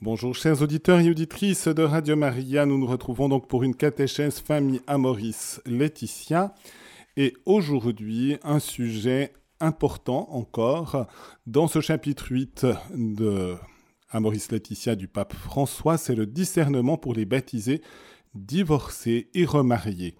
[0.00, 4.38] Bonjour chers auditeurs et auditrices de Radio Maria, nous nous retrouvons donc pour une catéchèse
[4.38, 6.54] famille Amoris Laetitia.
[7.16, 11.08] Et aujourd'hui un sujet important encore.
[11.48, 12.64] Dans ce chapitre 8
[12.94, 13.56] de
[14.10, 17.82] Amoris Laetitia du pape François, c'est le discernement pour les baptisés,
[18.36, 20.14] divorcés et remariés.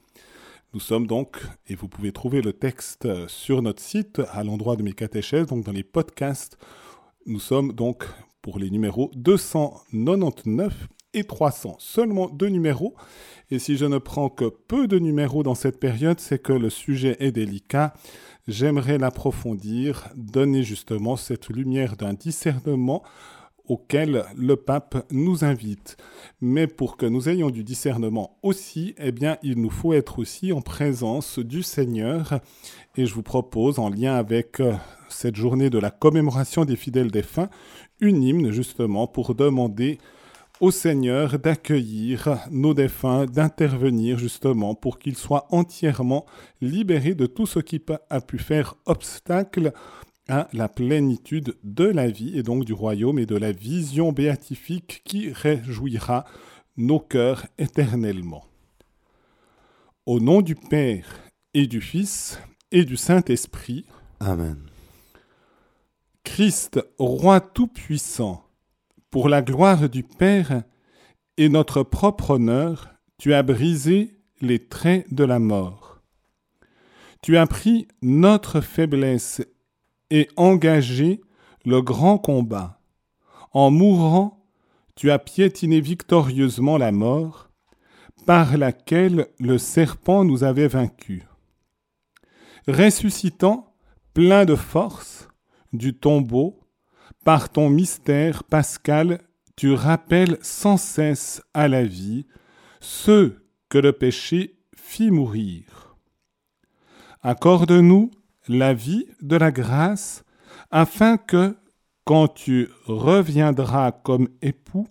[0.75, 4.83] Nous sommes donc, et vous pouvez trouver le texte sur notre site à l'endroit de
[4.83, 6.59] mes catéchèses, donc dans les podcasts,
[7.27, 8.07] nous sommes donc
[8.49, 11.77] pour les numéros 299 et 300.
[11.79, 12.95] Seulement deux numéros.
[13.51, 16.71] Et si je ne prends que peu de numéros dans cette période, c'est que le
[16.71, 17.93] sujet est délicat.
[18.47, 23.03] J'aimerais l'approfondir, donner justement cette lumière d'un discernement
[23.67, 25.99] auquel le pape nous invite.
[26.41, 30.53] Mais pour que nous ayons du discernement aussi, eh bien, il nous faut être aussi
[30.55, 32.41] en présence du Seigneur.
[32.97, 34.73] Et je vous propose, en lien avec euh,
[35.09, 37.51] cette journée de la commémoration des fidèles défunts,
[38.01, 39.99] une hymne justement pour demander
[40.61, 46.27] au Seigneur d'accueillir nos défunts, d'intervenir justement pour qu'ils soient entièrement
[46.61, 49.73] libérés de tout ce qui a pu faire obstacle
[50.29, 55.03] à la plénitude de la vie et donc du royaume et de la vision béatifique
[55.05, 56.25] qui réjouira
[56.77, 58.45] nos cœurs éternellement.
[60.07, 61.07] Au nom du Père
[61.55, 62.41] et du Fils
[62.71, 63.85] et du Saint-Esprit.
[64.21, 64.68] Amen.
[66.25, 68.45] Christ, roi tout-puissant,
[69.11, 70.63] pour la gloire du Père
[71.37, 72.89] et notre propre honneur,
[73.19, 76.01] tu as brisé les traits de la mort.
[77.23, 79.43] Tu as pris notre faiblesse
[80.11, 81.21] et engagé
[81.65, 82.81] le grand combat.
[83.53, 84.47] En mourant,
[84.95, 87.51] tu as piétiné victorieusement la mort,
[88.27, 91.23] par laquelle le serpent nous avait vaincus.
[92.67, 93.75] Ressuscitant,
[94.13, 95.28] plein de force,
[95.73, 96.61] du tombeau,
[97.25, 99.21] par ton mystère pascal,
[99.57, 102.27] tu rappelles sans cesse à la vie
[102.81, 105.97] ceux que le péché fit mourir.
[107.23, 108.11] Accorde-nous
[108.49, 110.25] la vie de la grâce,
[110.71, 111.57] afin que,
[112.05, 114.89] quand tu reviendras comme époux,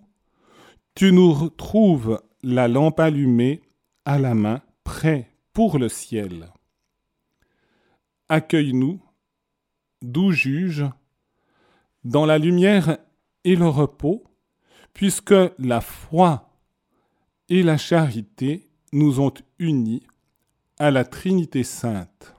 [0.94, 3.62] tu nous retrouves la lampe allumée
[4.04, 6.52] à la main, prêt pour le ciel.
[8.28, 9.00] Accueille-nous
[10.02, 10.84] doux juge,
[12.04, 12.98] dans la lumière
[13.44, 14.24] et le repos,
[14.94, 16.50] puisque la foi
[17.48, 20.06] et la charité nous ont unis
[20.78, 22.34] à la Trinité sainte.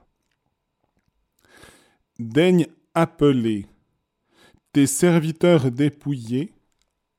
[2.18, 3.68] Daigne appeler
[4.74, 6.54] tes serviteurs dépouillés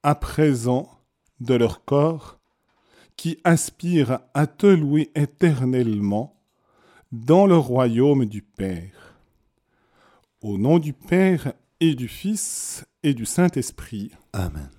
[0.02, 1.00] à présent
[1.40, 2.38] de leur corps,
[3.16, 6.40] qui aspirent à te louer éternellement
[7.12, 9.09] dans le royaume du Père.
[10.42, 14.10] Au nom du Père et du Fils et du Saint-Esprit.
[14.32, 14.70] Amen.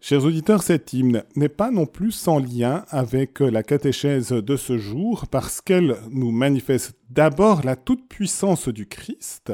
[0.00, 4.76] Chers auditeurs, cet hymne n'est pas non plus sans lien avec la catéchèse de ce
[4.76, 9.52] jour parce qu'elle nous manifeste d'abord la toute-puissance du Christ.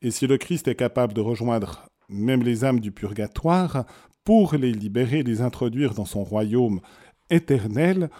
[0.00, 3.84] Et si le Christ est capable de rejoindre même les âmes du purgatoire
[4.22, 6.80] pour les libérer, les introduire dans son royaume
[7.30, 8.10] éternel,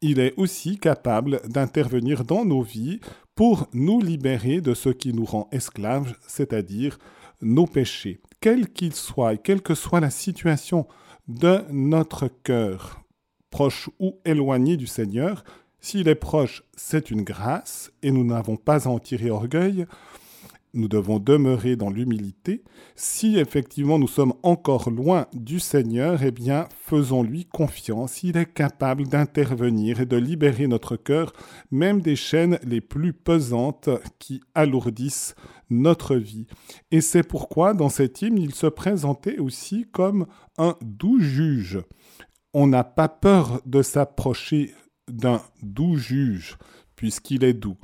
[0.00, 3.00] il est aussi capable d'intervenir dans nos vies
[3.40, 6.98] pour nous libérer de ce qui nous rend esclaves, c'est-à-dire
[7.40, 10.86] nos péchés, quels qu'ils soient et quelle que soit la situation
[11.26, 13.00] de notre cœur,
[13.48, 15.42] proche ou éloigné du Seigneur.
[15.80, 19.86] S'il est proche, c'est une grâce et nous n'avons pas à en tirer orgueil
[20.74, 22.62] nous devons demeurer dans l'humilité.
[22.94, 28.22] Si effectivement nous sommes encore loin du Seigneur, eh bien faisons-lui confiance.
[28.22, 31.32] Il est capable d'intervenir et de libérer notre cœur,
[31.70, 35.34] même des chaînes les plus pesantes qui alourdissent
[35.70, 36.46] notre vie.
[36.90, 40.26] Et c'est pourquoi dans cet hymne, il se présentait aussi comme
[40.58, 41.80] un doux juge.
[42.52, 44.74] On n'a pas peur de s'approcher
[45.08, 46.58] d'un doux juge,
[46.96, 47.76] puisqu'il est doux.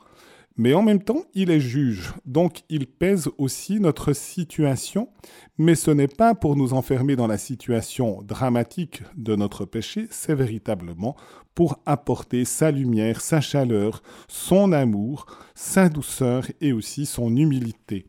[0.58, 5.10] Mais en même temps, il est juge, donc il pèse aussi notre situation,
[5.58, 10.34] mais ce n'est pas pour nous enfermer dans la situation dramatique de notre péché, c'est
[10.34, 11.14] véritablement
[11.54, 18.06] pour apporter sa lumière, sa chaleur, son amour, sa douceur et aussi son humilité.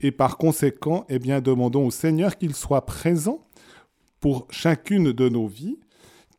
[0.00, 3.44] Et par conséquent, eh bien, demandons au Seigneur qu'il soit présent
[4.20, 5.78] pour chacune de nos vies,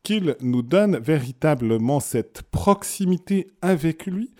[0.02, 4.30] qu'il nous donne véritablement cette proximité avec lui,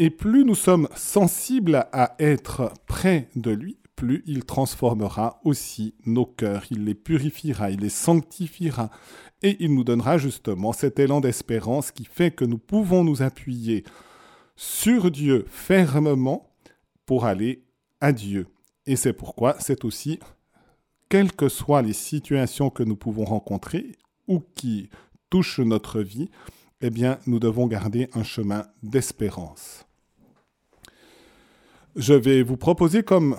[0.00, 6.24] et plus nous sommes sensibles à être près de lui, plus il transformera aussi nos
[6.24, 8.90] cœurs, il les purifiera, il les sanctifiera,
[9.42, 13.84] et il nous donnera justement cet élan d'espérance qui fait que nous pouvons nous appuyer
[14.56, 16.50] sur Dieu fermement
[17.04, 17.62] pour aller
[18.00, 18.46] à Dieu.
[18.86, 20.18] Et c'est pourquoi c'est aussi
[21.10, 23.98] quelles que soient les situations que nous pouvons rencontrer
[24.28, 24.88] ou qui
[25.28, 26.30] touchent notre vie,
[26.80, 29.84] eh bien, nous devons garder un chemin d'espérance.
[32.00, 33.36] Je vais vous proposer, comme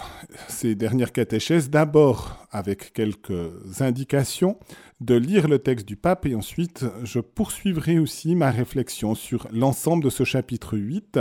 [0.48, 4.60] ces dernières catéchèses, d'abord, avec quelques indications,
[5.00, 10.04] de lire le texte du pape et ensuite je poursuivrai aussi ma réflexion sur l'ensemble
[10.04, 11.20] de ce chapitre 8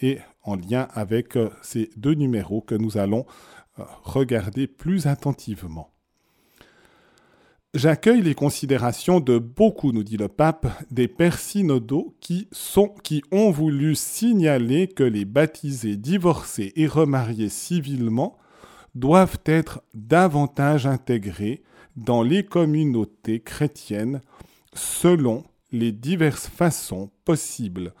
[0.00, 3.24] et en lien avec ces deux numéros que nous allons
[3.78, 5.93] euh, regarder plus attentivement.
[7.74, 14.86] J'accueille les considérations de beaucoup, nous dit le pape, des pères qui ont voulu signaler
[14.86, 18.38] que les baptisés, divorcés et remariés civilement
[18.94, 21.64] doivent être davantage intégrés
[21.96, 24.20] dans les communautés chrétiennes
[24.72, 25.42] selon
[25.72, 27.92] les diverses façons possibles,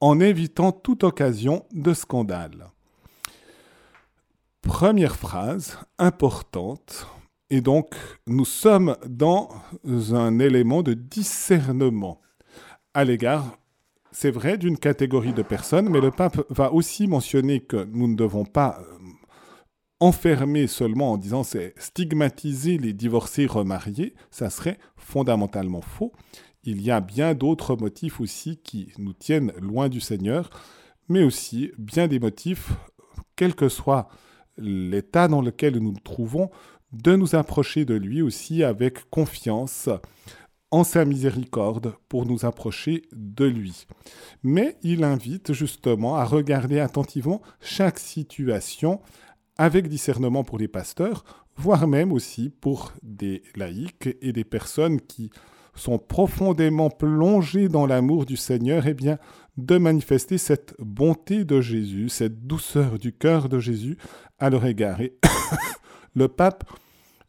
[0.00, 2.68] en évitant toute occasion de scandale.
[4.62, 7.06] Première phrase importante
[7.50, 7.94] et donc,
[8.28, 9.50] nous sommes dans
[9.84, 12.20] un élément de discernement
[12.94, 13.58] à l'égard,
[14.12, 18.14] c'est vrai, d'une catégorie de personnes, mais le pape va aussi mentionner que nous ne
[18.14, 18.98] devons pas euh,
[20.00, 26.12] enfermer seulement en disant c'est stigmatiser les divorcés remariés, ça serait fondamentalement faux.
[26.64, 30.50] Il y a bien d'autres motifs aussi qui nous tiennent loin du Seigneur,
[31.08, 32.72] mais aussi bien des motifs,
[33.34, 34.08] quel que soit
[34.56, 36.50] l'état dans lequel nous nous trouvons,
[36.92, 39.88] de nous approcher de lui aussi avec confiance
[40.70, 43.86] en sa miséricorde pour nous approcher de lui.
[44.42, 49.00] Mais il invite justement à regarder attentivement chaque situation
[49.58, 51.24] avec discernement pour les pasteurs,
[51.56, 55.30] voire même aussi pour des laïcs et des personnes qui
[55.74, 59.18] sont profondément plongées dans l'amour du Seigneur, eh bien,
[59.56, 63.96] de manifester cette bonté de Jésus, cette douceur du cœur de Jésus
[64.38, 65.00] à leur égard.
[65.00, 65.16] Et
[66.14, 66.64] le pape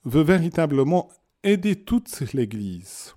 [0.06, 1.10] veut véritablement
[1.44, 3.16] aider toute l'Église,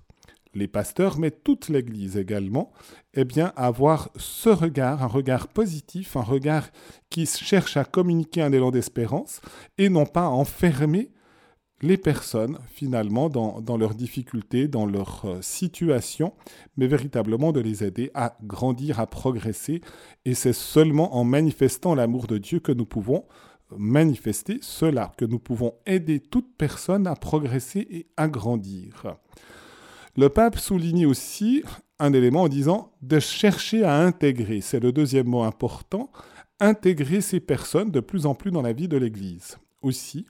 [0.53, 2.71] les pasteurs, mais toute l'Église également,
[3.13, 6.69] eh bien, à avoir ce regard, un regard positif, un regard
[7.09, 9.41] qui cherche à communiquer un élan d'espérance
[9.77, 11.11] et non pas à enfermer
[11.81, 16.33] les personnes finalement dans, dans leurs difficultés, dans leur euh, situation,
[16.77, 19.81] mais véritablement de les aider à grandir, à progresser.
[20.23, 23.25] Et c'est seulement en manifestant l'amour de Dieu que nous pouvons
[23.77, 29.17] manifester cela, que nous pouvons aider toute personne à progresser et à grandir.
[30.17, 31.63] Le pape souligne aussi
[31.99, 36.11] un élément en disant de chercher à intégrer, c'est le deuxième mot important,
[36.59, 40.25] intégrer ces personnes de plus en plus dans la vie de l'Église aussi,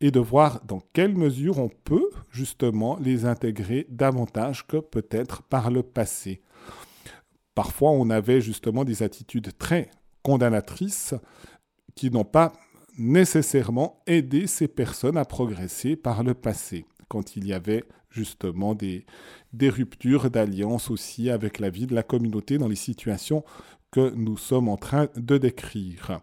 [0.00, 5.70] et de voir dans quelle mesure on peut justement les intégrer davantage que peut-être par
[5.70, 6.40] le passé.
[7.54, 9.90] Parfois, on avait justement des attitudes très
[10.22, 11.14] condamnatrices
[11.94, 12.52] qui n'ont pas
[13.00, 19.06] nécessairement aider ces personnes à progresser par le passé, quand il y avait justement des,
[19.58, 23.42] ruptures d'alliance aussi avec la vie de la communauté dans les situations
[23.90, 26.20] que nous sommes en train de décrire.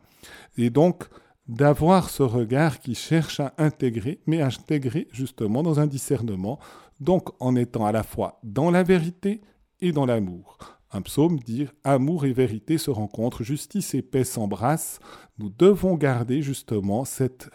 [0.57, 1.06] Et donc,
[1.47, 6.59] d'avoir ce regard qui cherche à intégrer, mais à intégrer justement dans un discernement,
[7.00, 9.41] donc en étant à la fois dans la vérité
[9.81, 10.76] et dans l'amour.
[10.92, 15.00] Un psaume dit Amour et vérité se rencontrent, justice et paix s'embrassent.
[15.38, 17.50] Nous devons garder justement cette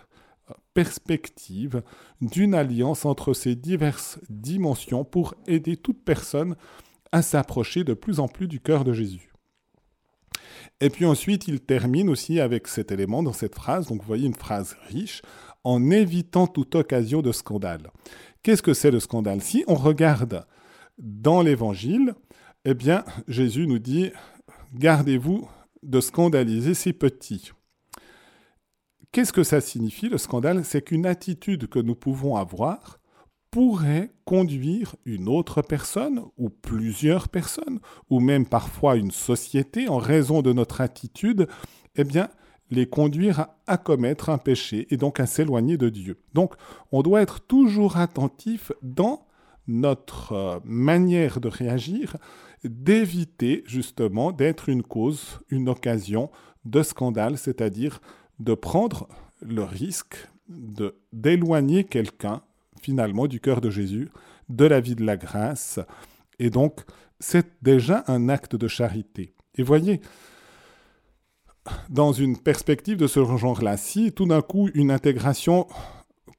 [0.75, 1.83] perspective
[2.21, 6.57] d'une alliance entre ces diverses dimensions pour aider toute personne
[7.11, 9.33] à s'approcher de plus en plus du cœur de Jésus.
[10.81, 14.27] Et puis ensuite, il termine aussi avec cet élément dans cette phrase, donc vous voyez
[14.27, 15.23] une phrase riche,
[15.65, 17.91] en évitant toute occasion de scandale.
[18.43, 19.43] Qu'est-ce que c'est le scandale?
[19.43, 20.45] Si on regarde
[20.99, 22.15] dans l'Évangile,
[22.65, 24.11] eh bien, Jésus nous dit,
[24.75, 25.49] gardez-vous
[25.83, 27.53] de scandaliser ces petits.
[29.11, 30.65] Qu'est-ce que ça signifie le scandale?
[30.65, 32.99] C'est qu'une attitude que nous pouvons avoir
[33.51, 40.41] pourrait conduire une autre personne ou plusieurs personnes ou même parfois une société en raison
[40.41, 41.49] de notre attitude,
[41.97, 42.31] eh bien,
[42.71, 46.23] les conduire à, commettre un péché et donc à s'éloigner de Dieu.
[46.33, 46.55] Donc,
[46.91, 49.27] on doit être toujours attentif dans
[49.73, 52.17] notre euh, manière de réagir
[52.65, 56.31] d'éviter justement d'être une cause, une occasion
[56.65, 58.01] de scandale, c'est-à-dire
[58.39, 59.09] de prendre
[59.41, 60.29] le risque
[61.13, 62.43] d'éloigner quelqu'un
[62.81, 64.11] finalement du cœur de Jésus,
[64.49, 65.81] de la vie de la grâce.
[66.39, 66.81] Et donc,
[67.19, 69.35] c'est déjà un acte de charité.
[69.57, 70.01] Et voyez,
[71.89, 75.67] dans une perspective de ce genre-là, si tout d'un coup une intégration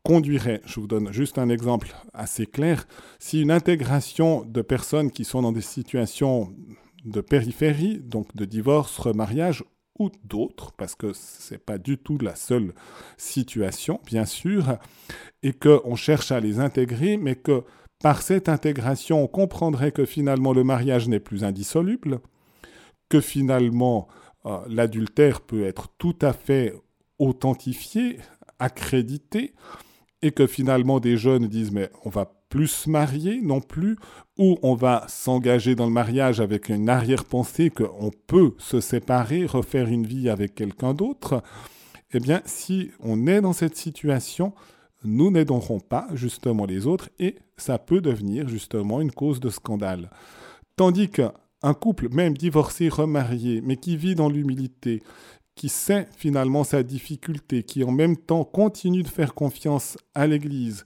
[0.03, 2.87] conduirait, je vous donne juste un exemple assez clair,
[3.19, 6.53] si une intégration de personnes qui sont dans des situations
[7.05, 9.63] de périphérie, donc de divorce, remariage,
[9.99, 12.73] ou d'autres, parce que ce n'est pas du tout la seule
[13.17, 14.77] situation, bien sûr,
[15.43, 17.63] et qu'on cherche à les intégrer, mais que
[18.01, 22.19] par cette intégration, on comprendrait que finalement le mariage n'est plus indissoluble,
[23.07, 24.07] que finalement
[24.45, 26.73] euh, l'adultère peut être tout à fait
[27.19, 28.17] authentifié,
[28.59, 29.53] accrédité,
[30.23, 33.97] et que finalement des jeunes disent mais on va plus se marier non plus,
[34.37, 39.87] ou on va s'engager dans le mariage avec une arrière-pensée qu'on peut se séparer, refaire
[39.87, 41.43] une vie avec quelqu'un d'autre,
[42.13, 44.53] eh bien si on est dans cette situation,
[45.03, 50.09] nous n'aiderons pas justement les autres et ça peut devenir justement une cause de scandale.
[50.77, 55.03] Tandis qu'un couple, même divorcé, remarié, mais qui vit dans l'humilité,
[55.55, 60.85] qui sait finalement sa difficulté, qui en même temps continue de faire confiance à l'Église,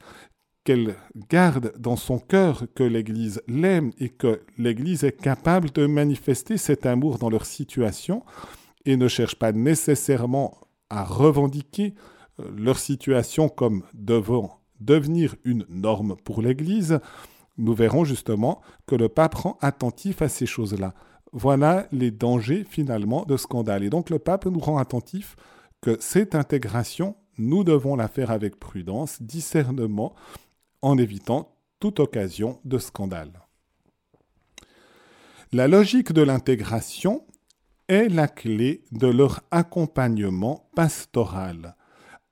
[0.63, 0.95] qu'elle
[1.29, 6.85] garde dans son cœur que l'Église l'aime et que l'Église est capable de manifester cet
[6.85, 8.23] amour dans leur situation
[8.85, 10.57] et ne cherche pas nécessairement
[10.89, 11.93] à revendiquer
[12.39, 16.99] euh, leur situation comme devant devenir une norme pour l'Église,
[17.57, 20.93] nous verrons justement que le pape rend attentif à ces choses-là.
[21.31, 23.83] Voilà les dangers finalement de scandale.
[23.83, 25.35] Et donc le pape nous rend attentif
[25.81, 30.15] que cette intégration, nous devons la faire avec prudence, discernement,
[30.81, 33.31] en évitant toute occasion de scandale.
[35.53, 37.25] La logique de l'intégration
[37.87, 41.75] est la clé de leur accompagnement pastoral,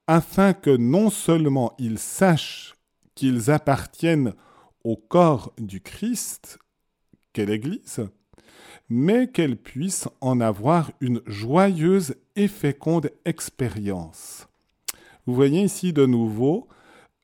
[0.08, 2.76] afin que non seulement ils sachent
[3.16, 4.34] qu'ils appartiennent
[4.84, 6.60] au corps du Christ,
[7.34, 8.08] qu'est l'Église,
[8.90, 14.48] mais qu'elle puisse en avoir une joyeuse et féconde expérience.
[15.26, 16.68] Vous voyez ici de nouveau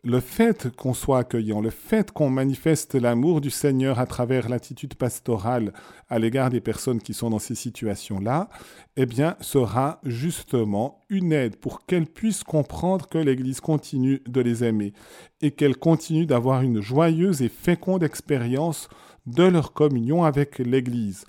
[0.04, 4.96] le fait qu'on soit accueillant, le fait qu'on manifeste l'amour du Seigneur à travers l'attitude
[4.96, 5.74] pastorale
[6.10, 8.50] à l'égard des personnes qui sont dans ces situations-là,
[8.98, 14.64] eh bien, sera justement une aide pour qu'elles puissent comprendre que l'Église continue de les
[14.64, 14.94] aimer
[15.42, 18.90] et qu'elles continuent d'avoir une joyeuse et féconde expérience
[19.28, 21.26] de leur communion avec l'Église.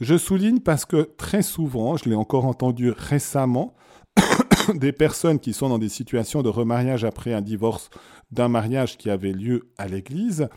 [0.00, 3.74] Je souligne parce que très souvent, je l'ai encore entendu récemment,
[4.74, 7.90] des personnes qui sont dans des situations de remariage après un divorce
[8.30, 10.48] d'un mariage qui avait lieu à l'église,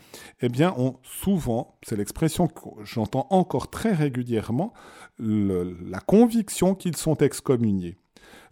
[0.42, 4.72] eh bien, ont souvent, c'est l'expression que j'entends encore très régulièrement,
[5.18, 7.96] la conviction qu'ils sont excommuniés.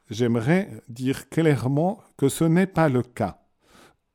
[0.09, 3.43] J'aimerais dire clairement que ce n'est pas le cas.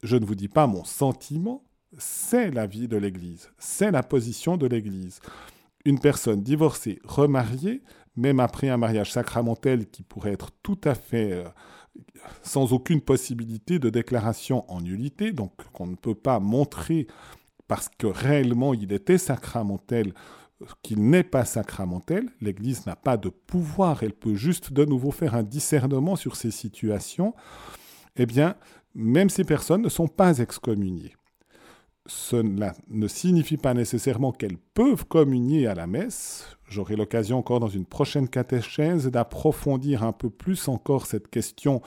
[0.03, 1.63] Je ne vous dis pas mon sentiment,
[1.97, 5.21] c'est la vie de l'Église, c'est la position de l'Église
[5.85, 7.81] une personne divorcée, remariée,
[8.15, 11.43] même après un mariage sacramentel qui pourrait être tout à fait euh,
[12.41, 17.07] sans aucune possibilité de déclaration en nullité, donc qu'on ne peut pas montrer
[17.67, 20.13] parce que réellement il était sacramentel
[20.81, 25.35] qu'il n'est pas sacramentel, l'Église n'a pas de pouvoir, elle peut juste de nouveau faire
[25.35, 27.33] un discernement sur ces situations,
[28.15, 28.55] eh bien,
[28.93, 31.13] même ces personnes ne sont pas excommuniées
[32.07, 36.57] cela ne signifie pas nécessairement qu'elles peuvent communier à la messe.
[36.69, 41.81] J'aurai l'occasion encore dans une prochaine catéchèse d'approfondir un peu plus encore cette question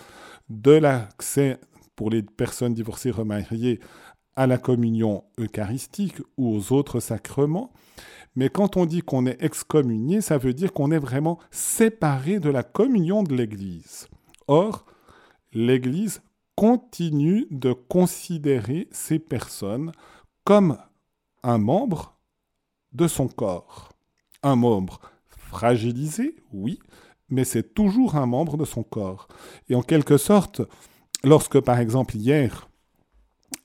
[0.48, 1.58] de l'accès
[1.94, 3.80] pour les personnes divorcées remariées
[4.36, 7.72] à la communion eucharistique ou aux autres sacrements.
[8.36, 12.50] Mais quand on dit qu'on est excommunié, ça veut dire qu'on est vraiment séparé de
[12.50, 14.06] la communion de l'Église.
[14.46, 14.86] Or,
[15.52, 16.22] l'Église
[16.58, 19.92] continue de considérer ces personnes
[20.42, 20.76] comme
[21.44, 22.18] un membre
[22.90, 23.92] de son corps.
[24.42, 26.80] Un membre fragilisé, oui,
[27.28, 29.28] mais c'est toujours un membre de son corps.
[29.68, 30.60] Et en quelque sorte,
[31.22, 32.68] lorsque par exemple hier,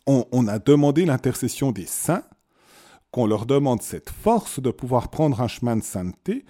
[0.05, 2.25] on, a demandé l'intercession des saints,
[3.09, 6.45] qu'on leur demande cette force de pouvoir prendre un chemin de sainteté,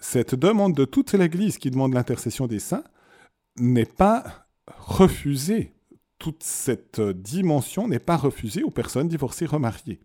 [0.00, 2.84] cette demande de toute l'Église qui demande l'intercession des saints
[3.56, 5.75] n'est pas refusée
[6.18, 10.00] toute cette dimension n'est pas refusée aux personnes divorcées remariées.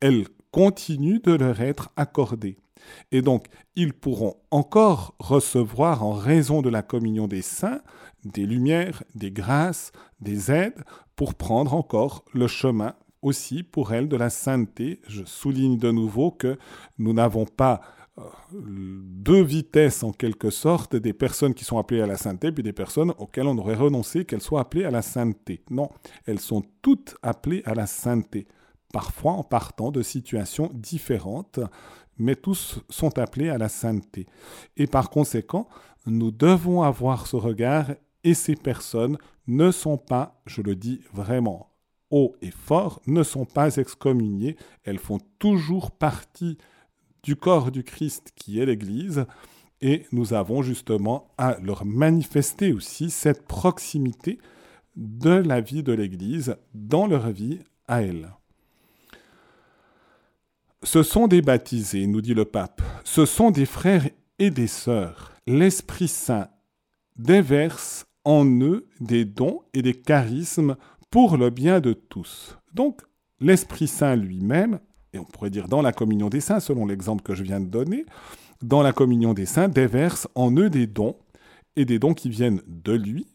[0.00, 2.56] Elle continue de leur être accordée.
[3.10, 7.80] Et donc, ils pourront encore recevoir, en raison de la communion des saints,
[8.24, 10.84] des lumières, des grâces, des aides,
[11.16, 15.00] pour prendre encore le chemin aussi pour elles de la sainteté.
[15.08, 16.58] Je souligne de nouveau que
[16.98, 17.80] nous n'avons pas
[18.52, 22.72] deux vitesses en quelque sorte des personnes qui sont appelées à la sainteté, puis des
[22.72, 25.62] personnes auxquelles on aurait renoncé qu'elles soient appelées à la sainteté.
[25.70, 25.90] Non,
[26.26, 28.46] elles sont toutes appelées à la sainteté,
[28.92, 31.60] parfois en partant de situations différentes,
[32.18, 34.26] mais tous sont appelés à la sainteté.
[34.76, 35.68] Et par conséquent,
[36.06, 37.90] nous devons avoir ce regard
[38.24, 41.68] et ces personnes ne sont pas, je le dis vraiment
[42.10, 46.58] haut et fort, ne sont pas excommuniées, elles font toujours partie
[47.22, 49.26] du corps du Christ qui est l'Église,
[49.80, 54.38] et nous avons justement à leur manifester aussi cette proximité
[54.96, 58.32] de la vie de l'Église dans leur vie à elle.
[60.82, 64.08] Ce sont des baptisés, nous dit le pape, ce sont des frères
[64.38, 65.32] et des sœurs.
[65.46, 66.48] L'Esprit Saint
[67.16, 70.76] déverse en eux des dons et des charismes
[71.10, 72.56] pour le bien de tous.
[72.74, 73.02] Donc,
[73.40, 74.78] l'Esprit Saint lui-même,
[75.12, 77.66] et on pourrait dire dans la communion des saints, selon l'exemple que je viens de
[77.66, 78.04] donner,
[78.62, 81.16] dans la communion des saints, déverse en eux des dons,
[81.76, 83.26] et des dons qui viennent de lui,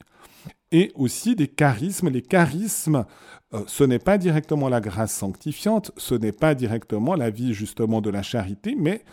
[0.71, 2.09] et aussi des charismes.
[2.09, 3.05] Les charismes,
[3.53, 8.01] euh, ce n'est pas directement la grâce sanctifiante, ce n'est pas directement la vie justement
[8.01, 9.03] de la charité, mais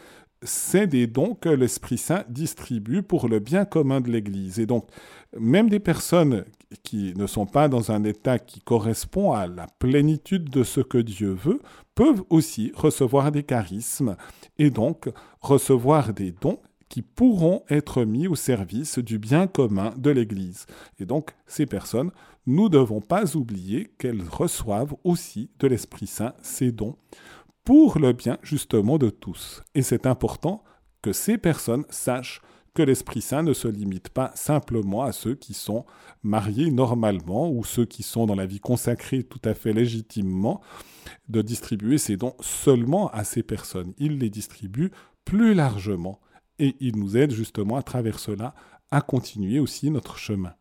[0.42, 4.58] c'est des dons que l'Esprit Saint distribue pour le bien commun de l'Église.
[4.58, 4.88] Et donc,
[5.38, 6.44] même des personnes
[6.82, 10.98] qui ne sont pas dans un état qui correspond à la plénitude de ce que
[10.98, 11.60] Dieu veut,
[11.94, 14.16] peuvent aussi recevoir des charismes
[14.58, 15.10] et donc
[15.40, 16.58] recevoir des dons
[16.88, 20.66] qui pourront être mis au service du bien commun de l'Église.
[20.98, 22.10] Et donc, ces personnes,
[22.46, 26.96] nous ne devons pas oublier qu'elles reçoivent aussi de l'Esprit Saint ces dons
[27.64, 29.62] pour le bien justement de tous.
[29.74, 30.64] Et c'est important
[31.02, 32.42] que ces personnes sachent
[32.74, 35.84] que l'Esprit Saint ne se limite pas simplement à ceux qui sont
[36.22, 40.60] mariés normalement ou ceux qui sont dans la vie consacrée tout à fait légitimement,
[41.28, 43.92] de distribuer ces dons seulement à ces personnes.
[43.98, 44.90] Il les distribue
[45.24, 46.20] plus largement
[46.58, 48.54] et il nous aide justement à travers cela
[48.90, 50.54] à continuer aussi notre chemin.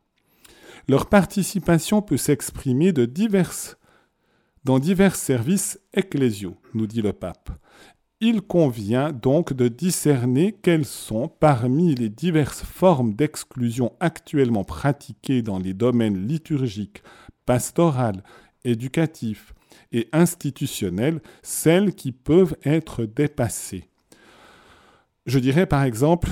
[0.88, 7.50] Leur participation peut s'exprimer dans divers services ecclésiaux, nous dit le pape.
[8.22, 15.58] Il convient donc de discerner quelles sont, parmi les diverses formes d'exclusion actuellement pratiquées dans
[15.58, 17.02] les domaines liturgiques,
[17.46, 18.22] pastoral,
[18.66, 19.54] éducatifs
[19.94, 23.86] et institutionnels, celles qui peuvent être dépassées.
[25.26, 26.30] Je dirais par exemple,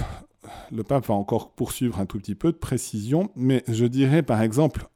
[0.74, 4.42] le pape va encore poursuivre un tout petit peu de précision, mais je dirais par
[4.42, 4.90] exemple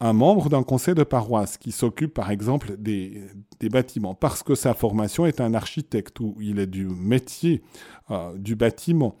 [0.00, 3.24] un membre d'un conseil de paroisse qui s'occupe par exemple des,
[3.62, 7.62] bâtiments parce que sa formation est un architecte ou il est du métier
[8.10, 9.16] euh, du bâtiment,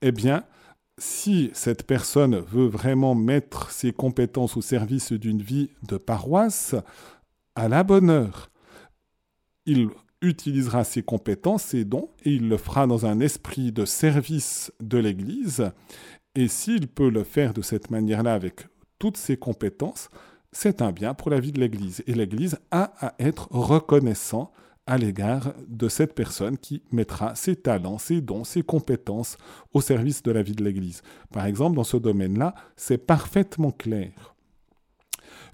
[0.00, 0.44] eh bien,
[0.98, 6.74] si cette personne veut vraiment mettre ses compétences au service d'une vie de paroisse,
[7.54, 8.50] à la bonne heure,
[9.66, 9.88] il
[10.20, 14.98] utilisera ses compétences, ses dons, et il le fera dans un esprit de service de
[14.98, 15.72] l'Église.
[16.34, 18.66] Et s'il peut le faire de cette manière-là avec
[19.02, 20.10] toutes ses compétences,
[20.52, 22.04] c'est un bien pour la vie de l'Église.
[22.06, 24.52] Et l'Église a à être reconnaissant
[24.86, 29.38] à l'égard de cette personne qui mettra ses talents, ses dons, ses compétences
[29.74, 31.02] au service de la vie de l'Église.
[31.32, 34.36] Par exemple, dans ce domaine-là, c'est parfaitement clair.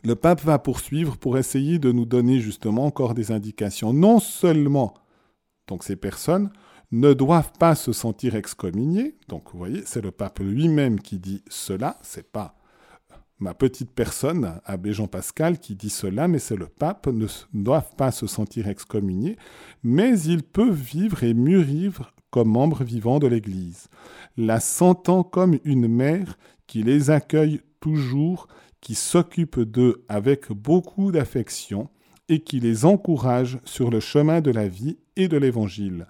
[0.05, 3.95] Le pape va poursuivre pour essayer de nous donner justement encore des indications.
[3.95, 4.93] Non seulement,
[5.69, 6.51] donc ces personnes
[6.93, 11.43] ne doivent pas se sentir excommuniées, donc vous voyez, c'est le pape lui-même qui dit
[11.49, 12.58] cela, c'est pas
[13.41, 17.95] ma petite personne, Abbé Jean Pascal, qui dit cela, mais c'est le pape, ne doivent
[17.97, 19.37] pas se sentir excommuniés,
[19.83, 23.89] mais ils peuvent vivre et mûrir comme membres vivants de l'Église,
[24.37, 28.49] la sentant comme une mère qui les accueille toujours,
[28.81, 31.89] qui s'occupe d'eux avec beaucoup d'affection
[32.29, 36.07] et qui les encourage sur le chemin de la vie et de l'Évangile.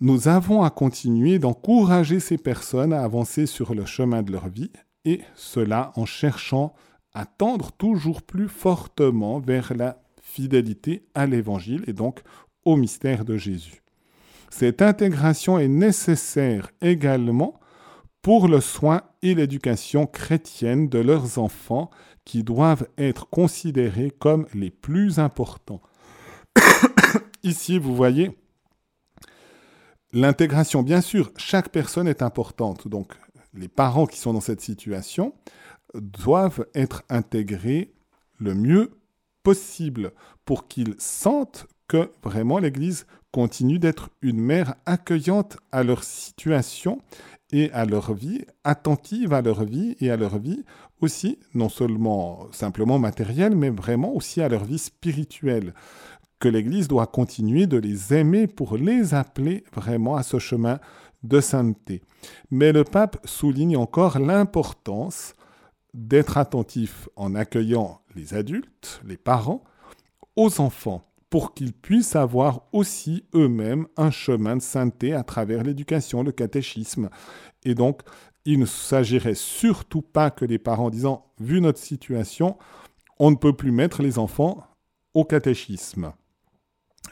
[0.00, 4.70] Nous avons à continuer d'encourager ces personnes à avancer sur le chemin de leur vie
[5.04, 6.74] et cela en cherchant
[7.14, 12.22] à tendre toujours plus fortement vers la fidélité à l'Évangile et donc
[12.64, 13.82] au mystère de Jésus.
[14.50, 17.60] Cette intégration est nécessaire également
[18.22, 21.90] pour le soin et l'éducation chrétienne de leurs enfants
[22.24, 25.82] qui doivent être considérés comme les plus importants.
[27.42, 28.38] Ici, vous voyez,
[30.12, 32.88] l'intégration, bien sûr, chaque personne est importante.
[32.88, 33.12] Donc,
[33.54, 35.34] les parents qui sont dans cette situation
[35.94, 37.92] doivent être intégrés
[38.38, 38.90] le mieux
[39.42, 40.12] possible
[40.44, 47.00] pour qu'ils sentent que vraiment l'Église continue d'être une mère accueillante à leur situation
[47.52, 50.64] et à leur vie, attentive à leur vie et à leur vie
[51.00, 55.74] aussi, non seulement simplement matérielle, mais vraiment aussi à leur vie spirituelle.
[56.38, 60.78] Que l'Église doit continuer de les aimer pour les appeler vraiment à ce chemin
[61.24, 62.02] de sainteté.
[62.50, 65.34] Mais le pape souligne encore l'importance
[65.92, 69.64] d'être attentif en accueillant les adultes, les parents,
[70.36, 76.22] aux enfants, pour qu'ils puissent avoir aussi eux-mêmes un chemin de sainteté à travers l'éducation,
[76.22, 77.10] le catéchisme.
[77.64, 78.02] Et donc,
[78.44, 82.58] il ne s'agirait surtout pas que les parents disant, vu notre situation,
[83.18, 84.64] on ne peut plus mettre les enfants
[85.14, 86.12] au catéchisme.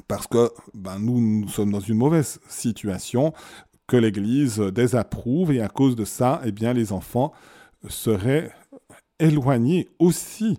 [0.09, 3.33] Parce que ben, nous, nous sommes dans une mauvaise situation
[3.93, 7.35] que l'Église désapprouve et à cause de ça, eh bien, les enfants
[7.91, 8.51] seraient
[9.19, 10.59] éloignés aussi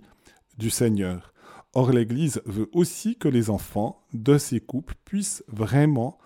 [0.59, 1.33] du Seigneur.
[1.73, 6.19] Or, l'Église veut aussi que les enfants de ces couples puissent vraiment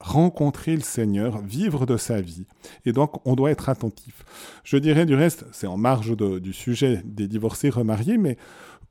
[0.00, 2.46] rencontrer le Seigneur, vivre de sa vie.
[2.84, 4.24] Et donc, on doit être attentif.
[4.64, 8.36] Je dirais du reste, c'est en marge du sujet des divorcés remariés, mais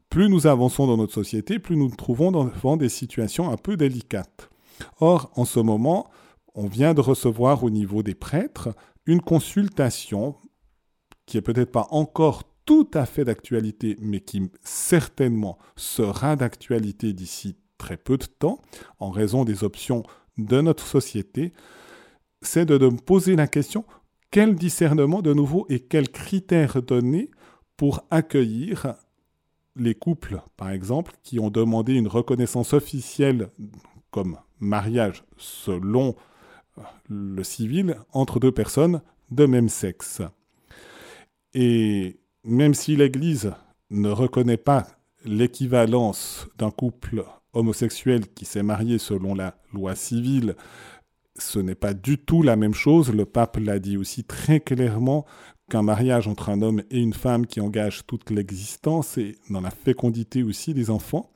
[0.09, 3.75] plus nous avançons dans notre société, plus nous nous trouvons devant des situations un peu
[3.75, 4.49] délicates.
[5.01, 6.09] Or, en ce moment,
[6.55, 8.69] on vient de recevoir au niveau des prêtres
[9.05, 10.35] une consultation
[11.25, 17.55] qui est peut-être pas encore tout à fait d'actualité, mais qui certainement sera d'actualité d'ici
[17.77, 18.61] très peu de temps,
[18.99, 20.03] en raison des options
[20.37, 21.53] de notre société,
[22.41, 23.85] c'est de, me poser la question,
[24.29, 27.31] quel discernement de nouveau et quels critères donner
[27.77, 28.95] pour accueillir
[29.75, 33.49] les couples, par exemple, qui ont demandé une reconnaissance officielle
[34.11, 36.15] comme mariage selon
[37.09, 40.21] le civil entre deux personnes de même sexe.
[41.53, 43.53] Et même si l'Église
[43.89, 44.87] ne reconnaît pas
[45.25, 50.55] l'équivalence d'un couple homosexuel qui s'est marié selon la loi civile,
[51.37, 53.13] ce n'est pas du tout la même chose.
[53.13, 55.25] Le pape l'a dit aussi très clairement
[55.69, 59.71] qu'un mariage entre un homme et une femme qui engage toute l'existence et dans la
[59.71, 61.31] fécondité aussi des enfants.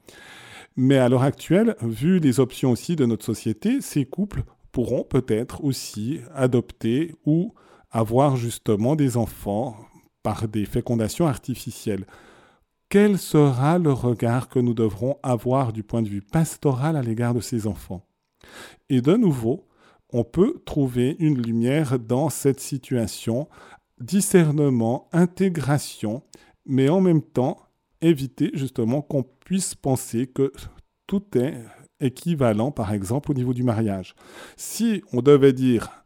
[0.76, 4.44] Mais à l'heure actuelle, vu les options aussi de notre société, ces couples
[4.76, 7.54] pourront peut-être aussi adopter ou
[7.92, 9.78] avoir justement des enfants
[10.22, 12.06] par des fécondations artificielles.
[12.90, 17.34] Quel sera le regard que nous devrons avoir du point de vue pastoral à l'égard
[17.34, 18.06] de ces enfants?
[18.90, 19.66] Et de nouveau,
[20.12, 23.48] on peut trouver une lumière dans cette situation,
[24.02, 26.22] discernement, intégration,
[26.66, 27.62] mais en même temps
[28.02, 30.52] éviter justement qu'on puisse penser que
[31.08, 31.64] tout est
[32.00, 34.16] équivalent, par exemple, au niveau du mariage.
[34.58, 36.04] Si on devait dire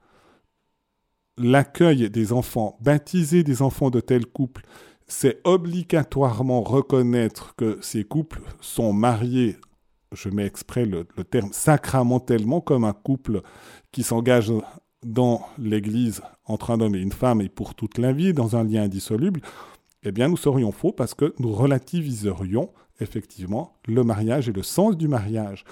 [1.38, 4.66] l'accueil des enfants, baptiser des enfants de tel couple,
[5.08, 9.58] c'est obligatoirement reconnaître que ces couples sont mariés,
[10.12, 13.42] je mets exprès le, terme sacramentellement, comme un couple
[13.92, 14.52] qui s'engage
[15.04, 18.64] dans l'Église entre un homme et une femme et pour toute la vie, dans un
[18.64, 19.42] lien indissoluble,
[20.04, 24.98] eh bien nous serions faux parce que nous relativiserions effectivement le mariage et le sens
[24.98, 25.64] du mariage.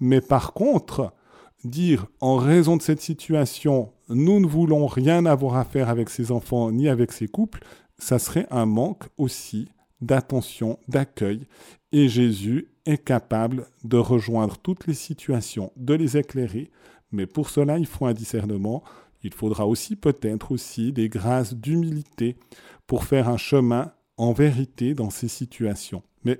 [0.00, 1.12] Mais par contre,
[1.64, 6.30] dire en raison de cette situation, nous ne voulons rien avoir à faire avec ces
[6.30, 7.64] enfants ni avec ces couples,
[7.98, 9.68] ça serait un manque aussi
[10.00, 11.46] d'attention, d'accueil.
[11.92, 16.70] Et Jésus est capable de rejoindre toutes les situations, de les éclairer.
[17.12, 18.82] Mais pour cela, il faut un discernement.
[19.22, 22.36] Il faudra aussi peut-être aussi des grâces d'humilité
[22.86, 26.02] pour faire un chemin en vérité dans ces situations.
[26.24, 26.38] Mais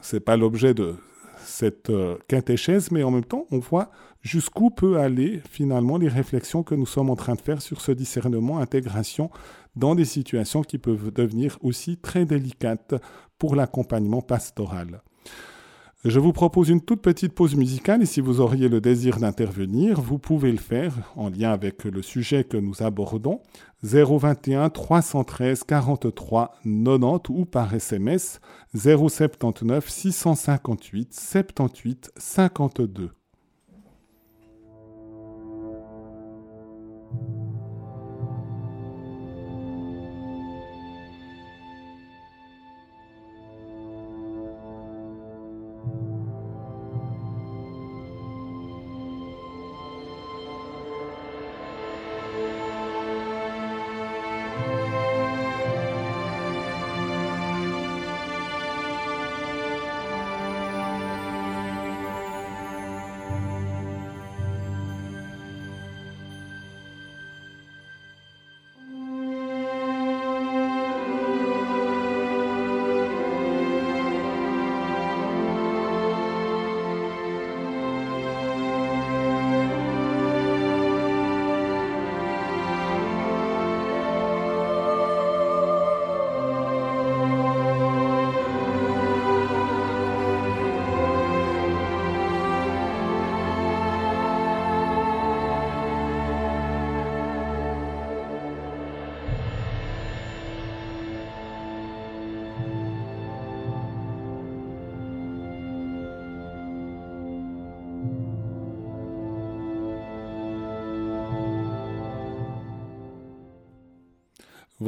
[0.00, 0.96] ce n'est pas l'objet de
[1.38, 6.62] cette euh, catéchèse, mais en même temps, on voit jusqu'où peut aller finalement les réflexions
[6.62, 9.30] que nous sommes en train de faire sur ce discernement, intégration
[9.76, 12.94] dans des situations qui peuvent devenir aussi très délicates
[13.38, 15.02] pour l'accompagnement pastoral.
[16.04, 20.00] Je vous propose une toute petite pause musicale et si vous auriez le désir d'intervenir,
[20.00, 23.40] vous pouvez le faire en lien avec le sujet que nous abordons
[23.82, 28.40] 021 313 43 90 ou par SMS
[28.76, 33.17] 079 658 78 52.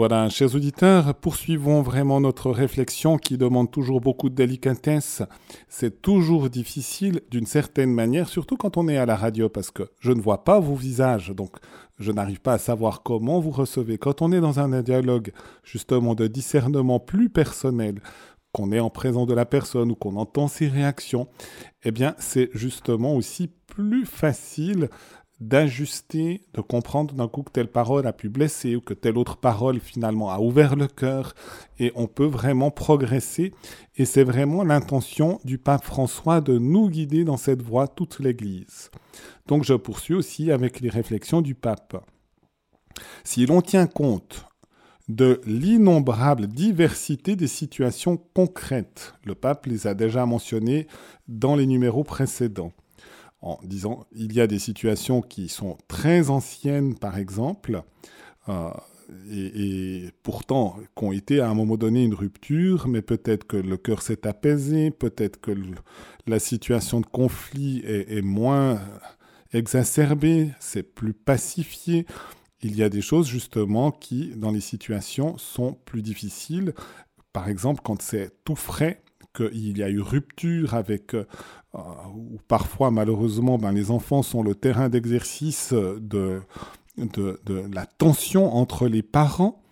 [0.00, 5.22] Voilà, chers auditeurs, poursuivons vraiment notre réflexion qui demande toujours beaucoup de délicatesse.
[5.68, 9.82] C'est toujours difficile d'une certaine manière, surtout quand on est à la radio, parce que
[10.00, 11.50] je ne vois pas vos visages, donc
[11.98, 13.98] je n'arrive pas à savoir comment vous recevez.
[13.98, 15.32] Quand on est dans un dialogue
[15.64, 18.00] justement de discernement plus personnel,
[18.52, 21.28] qu'on est en présence de la personne ou qu'on entend ses réactions,
[21.84, 24.88] eh bien c'est justement aussi plus facile
[25.40, 29.38] d'ajuster, de comprendre d'un coup que telle parole a pu blesser ou que telle autre
[29.38, 31.34] parole finalement a ouvert le cœur
[31.78, 33.52] et on peut vraiment progresser
[33.96, 38.90] et c'est vraiment l'intention du pape François de nous guider dans cette voie toute l'Église.
[39.46, 42.04] Donc je poursuis aussi avec les réflexions du pape.
[43.24, 44.44] Si l'on tient compte
[45.08, 50.86] de l'innombrable diversité des situations concrètes, le pape les a déjà mentionnées
[51.28, 52.72] dans les numéros précédents
[53.42, 57.82] en disant il y a des situations qui sont très anciennes, par exemple,
[58.48, 58.70] euh,
[59.30, 63.76] et, pourtant qui ont été à un moment donné une rupture, mais peut-être que le
[63.76, 65.52] cœur s'est apaisé, peut-être que
[66.26, 68.80] la situation de conflit est, moins
[69.52, 72.06] exacerbée, c'est plus pacifié.
[72.62, 76.74] Il y a des choses justement qui, dans les situations, sont plus difficiles.
[77.32, 79.02] Par exemple, quand c'est tout frais,
[79.34, 81.24] qu'il y a eu rupture avec euh,
[82.14, 86.42] ou parfois malheureusement ben, les enfants sont le terrain d'exercice de,
[86.96, 87.40] de,
[87.72, 89.62] la tension entre les parents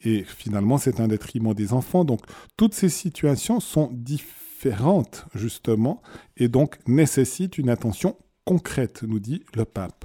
[0.00, 2.04] et finalement c'est un détriment des enfants.
[2.04, 2.20] Donc
[2.56, 6.02] toutes ces situations sont différentes justement
[6.36, 10.04] et donc nécessitent une attention concrète, nous dit le pape.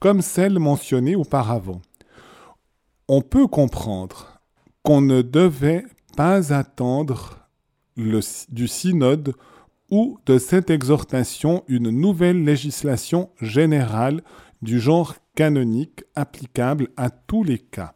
[0.00, 1.80] Comme celle mentionnée auparavant.
[3.08, 4.38] On peut comprendre
[4.82, 5.84] qu'on ne devait
[6.16, 7.37] pas attendre
[7.98, 9.34] du synode
[9.90, 14.22] ou de cette exhortation une nouvelle législation générale
[14.62, 17.94] du genre canonique applicable à tous les cas.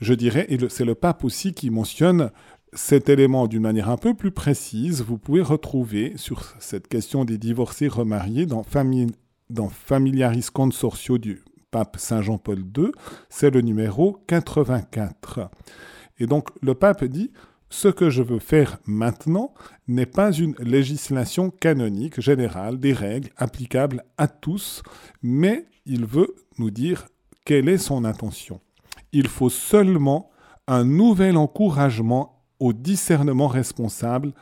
[0.00, 2.30] Je dirais, et c'est le pape aussi qui mentionne
[2.72, 7.38] cet élément d'une manière un peu plus précise, vous pouvez retrouver sur cette question des
[7.38, 8.64] divorcés remariés dans,
[9.50, 12.92] dans Familiaris Consortio du pape Saint Jean-Paul II,
[13.28, 15.50] c'est le numéro 84.
[16.18, 17.30] Et donc le pape dit,
[17.72, 19.54] ce que je veux faire maintenant
[19.88, 24.82] n'est pas une législation canonique générale des règles applicables à tous,
[25.22, 27.08] mais il veut nous dire
[27.46, 28.60] quelle est son intention.
[29.12, 30.30] Il faut seulement
[30.68, 34.34] un nouvel encouragement au discernement responsable,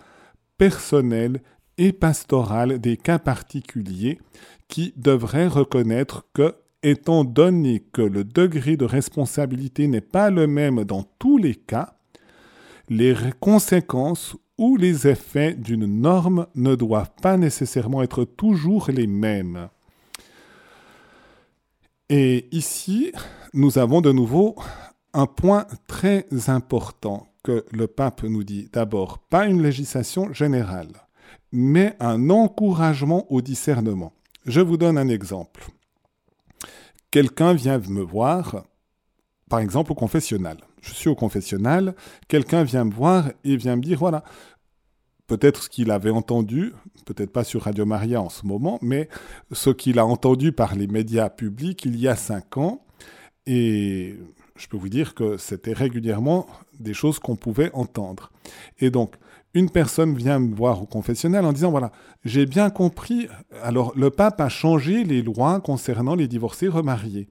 [0.59, 1.41] personnel
[1.79, 4.19] et pastoral des cas particuliers
[4.67, 10.83] qui devraient reconnaître que, étant donné que le degré de responsabilité n'est pas le même
[10.85, 11.95] dans tous les cas,
[12.91, 19.69] les conséquences ou les effets d'une norme ne doivent pas nécessairement être toujours les mêmes.
[22.09, 23.13] Et ici,
[23.55, 24.57] nous avons de nouveau
[25.13, 28.69] un point très important que le pape nous dit.
[28.73, 31.07] D'abord, pas une législation générale,
[31.53, 34.13] mais un encouragement au discernement.
[34.47, 35.69] Je vous donne un exemple.
[37.13, 38.65] Quelqu'un vient me voir,
[39.49, 41.95] par exemple au confessionnal je suis au confessionnal,
[42.29, 44.25] quelqu'un vient me voir et vient me dire, voilà,
[45.27, 46.73] peut-être ce qu'il avait entendu,
[47.07, 49.09] peut-être pas sur Radio Maria en ce moment, mais
[49.53, 52.85] ce qu'il a entendu par les médias publics il y a cinq ans,
[53.47, 54.17] et
[54.57, 56.47] je peux vous dire que c'était régulièrement
[56.79, 58.31] des choses qu'on pouvait entendre.
[58.79, 59.15] Et donc,
[59.55, 61.93] une personne vient me voir au confessionnal en disant, voilà,
[62.25, 63.29] j'ai bien compris,
[63.63, 67.29] alors le pape a changé les lois concernant les divorcés remariés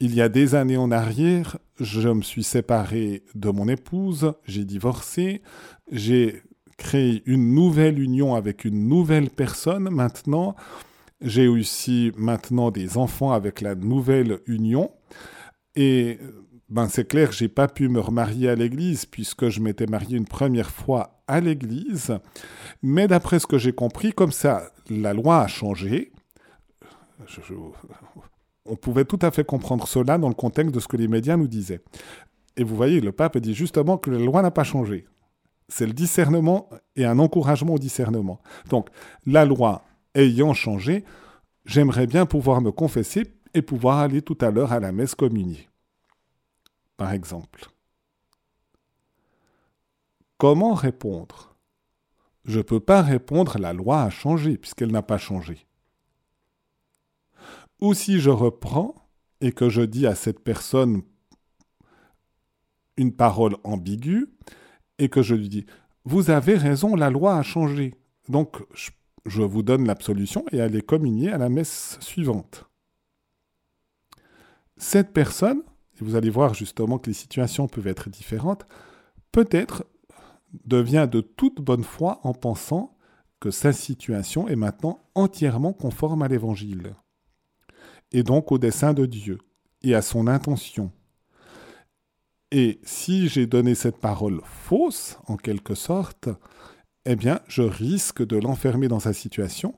[0.00, 4.64] il y a des années en arrière, je me suis séparé de mon épouse, j'ai
[4.64, 5.42] divorcé,
[5.92, 6.42] j'ai
[6.78, 10.56] créé une nouvelle union avec une nouvelle personne maintenant.
[11.20, 14.90] J'ai aussi maintenant des enfants avec la nouvelle union.
[15.76, 16.18] Et
[16.70, 20.26] ben c'est clair j'ai pas pu me remarier à l'église puisque je m'étais marié une
[20.26, 22.18] première fois à l'église.
[22.82, 26.12] Mais d'après ce que j'ai compris, comme ça, la loi a changé.
[27.26, 27.40] Je,
[28.66, 31.36] on pouvait tout à fait comprendre cela dans le contexte de ce que les médias
[31.36, 31.82] nous disaient.
[32.56, 35.06] Et vous voyez, le pape dit justement que la loi n'a pas changé.
[35.68, 38.40] C'est le discernement et un encouragement au discernement.
[38.68, 38.88] Donc,
[39.24, 41.04] la loi ayant changé,
[41.64, 45.68] j'aimerais bien pouvoir me confesser et pouvoir aller tout à l'heure à la messe communiée.
[46.96, 47.70] Par exemple.
[50.38, 51.54] Comment répondre?
[52.44, 55.66] Je ne peux pas répondre la loi a changé puisqu'elle n'a pas changé.
[57.80, 58.94] Ou si je reprends
[59.40, 61.02] et que je dis à cette personne
[62.96, 64.28] une parole ambiguë
[64.98, 65.66] et que je lui dis
[66.04, 67.94] Vous avez raison, la loi a changé.
[68.28, 68.62] Donc
[69.24, 72.66] je, vous donne l'absolution et allez communier à la messe suivante.
[74.76, 75.62] Cette personne,
[76.00, 78.66] et vous allez voir justement que les situations peuvent être différentes,
[79.32, 79.84] peut-être
[80.64, 82.96] devient de toute bonne foi en pensant
[83.40, 86.94] que sa situation est maintenant entièrement conforme à l'Évangile,
[88.12, 89.38] et donc au dessein de Dieu,
[89.82, 90.92] et à son intention.
[92.50, 96.28] Et si j'ai donné cette parole fausse, en quelque sorte,
[97.04, 99.74] eh bien, je risque de l'enfermer dans sa situation.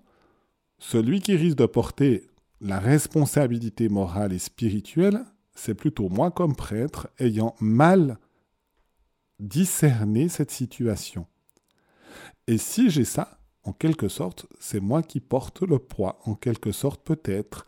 [0.79, 2.27] Celui qui risque de porter
[2.61, 8.19] la responsabilité morale et spirituelle, c'est plutôt moi comme prêtre ayant mal
[9.39, 11.27] discerné cette situation.
[12.47, 16.73] Et si j'ai ça, en quelque sorte, c'est moi qui porte le poids, en quelque
[16.73, 17.67] sorte peut-être,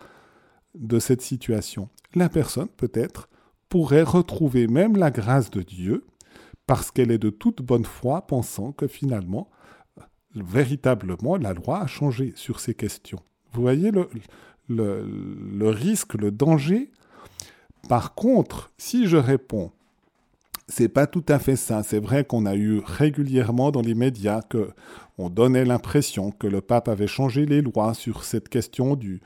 [0.75, 1.89] de cette situation.
[2.15, 3.29] La personne, peut-être,
[3.69, 6.07] pourrait retrouver même la grâce de Dieu,
[6.67, 9.51] parce qu'elle est de toute bonne foi, pensant que finalement,
[10.35, 13.21] véritablement, la loi a changé sur ces questions.
[13.53, 14.09] Vous voyez le,
[14.69, 16.91] le, risque, le danger?
[17.89, 19.73] Par contre, si je réponds,
[20.69, 21.83] c'est pas tout à fait ça.
[21.83, 24.71] C'est vrai qu'on a eu régulièrement dans les médias que
[25.19, 29.21] on donnait l'impression que le pape avait changé les lois sur cette question du,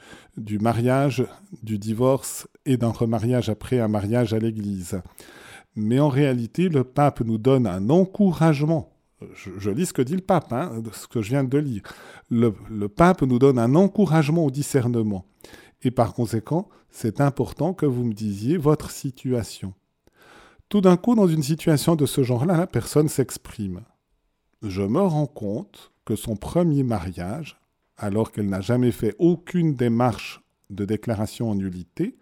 [0.59, 1.25] mariage,
[1.63, 5.01] du divorce et d'un remariage après un mariage à l'église.
[5.77, 8.93] Mais en réalité, le pape nous donne un encouragement.
[9.35, 11.83] Je, lis ce que dit le pape, hein, ce que je viens de lire.
[12.31, 15.25] Le pape nous donne un encouragement au discernement.
[15.83, 19.73] Et par conséquent, c'est important que vous me disiez votre situation.
[20.69, 23.81] Tout d'un coup, dans une situation de ce genre-là, la personne s'exprime.
[24.61, 27.59] Je me rends compte que son premier mariage,
[27.97, 32.19] alors qu'elle n'a jamais fait aucune démarche de déclaration en nullité,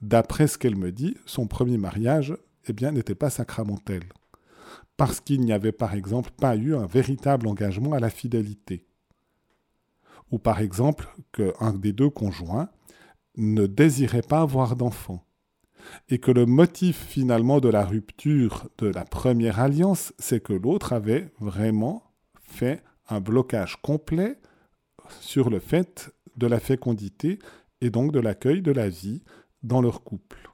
[0.00, 2.36] d'après ce qu'elle me dit, son premier mariage,
[2.68, 4.04] eh bien, n'était pas sacramentel.
[4.96, 8.86] Parce qu'il n'y avait par exemple pas eu un véritable engagement à la fidélité.
[10.30, 12.68] Ou par exemple qu'un des deux conjoints
[13.36, 15.24] ne désirait pas avoir d'enfant
[16.08, 20.92] et que le motif finalement de la rupture de la première alliance, c'est que l'autre
[20.92, 22.02] avait vraiment
[22.42, 24.38] fait un blocage complet
[25.20, 27.38] sur le fait de la fécondité
[27.80, 29.22] et donc de l'accueil de la vie
[29.62, 30.50] dans leur couple.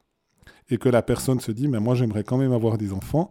[0.70, 3.30] Et que la personne se dit, mais moi j'aimerais quand même avoir des enfants,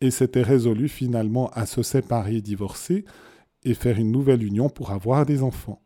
[0.00, 3.04] et s'était résolu finalement à se séparer, divorcer,
[3.64, 5.85] et faire une nouvelle union pour avoir des enfants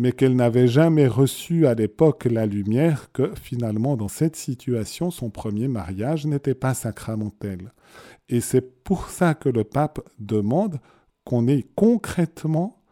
[0.00, 5.28] mais qu'elle n'avait jamais reçu à l'époque la lumière que finalement dans cette situation son
[5.28, 7.70] premier mariage n'était pas sacramentel.
[8.30, 10.80] Et c'est pour ça que le pape demande
[11.24, 12.82] qu'on ait concrètement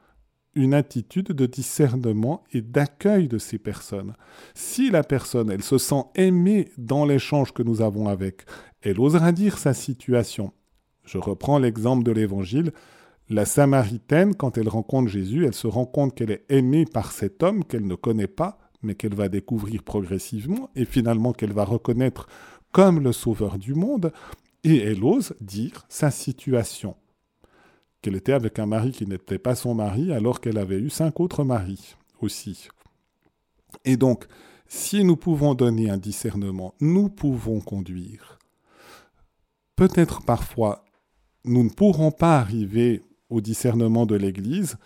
[0.54, 4.12] une attitude de discernement et d'accueil de ces personnes.
[4.54, 8.42] Si la personne, elle se sent aimée dans l'échange que nous avons avec,
[8.82, 10.52] elle osera dire sa situation.
[11.06, 12.72] Je reprends l'exemple de l'Évangile.
[13.30, 17.42] La Samaritaine, quand elle rencontre Jésus, elle se rend compte qu'elle est aimée par cet
[17.42, 22.26] homme qu'elle ne connaît pas, mais qu'elle va découvrir progressivement, et finalement qu'elle va reconnaître
[22.72, 24.12] comme le sauveur du monde,
[24.64, 26.96] et elle ose dire sa situation.
[28.00, 31.20] Qu'elle était avec un mari qui n'était pas son mari, alors qu'elle avait eu cinq
[31.20, 32.68] autres maris aussi.
[33.84, 34.26] Et donc,
[34.68, 38.38] si nous pouvons donner un discernement, nous pouvons conduire.
[39.76, 40.84] Peut-être parfois,
[41.44, 44.76] nous ne pourrons pas arriver au discernement de l'Église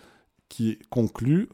[0.49, 1.49] qui conclut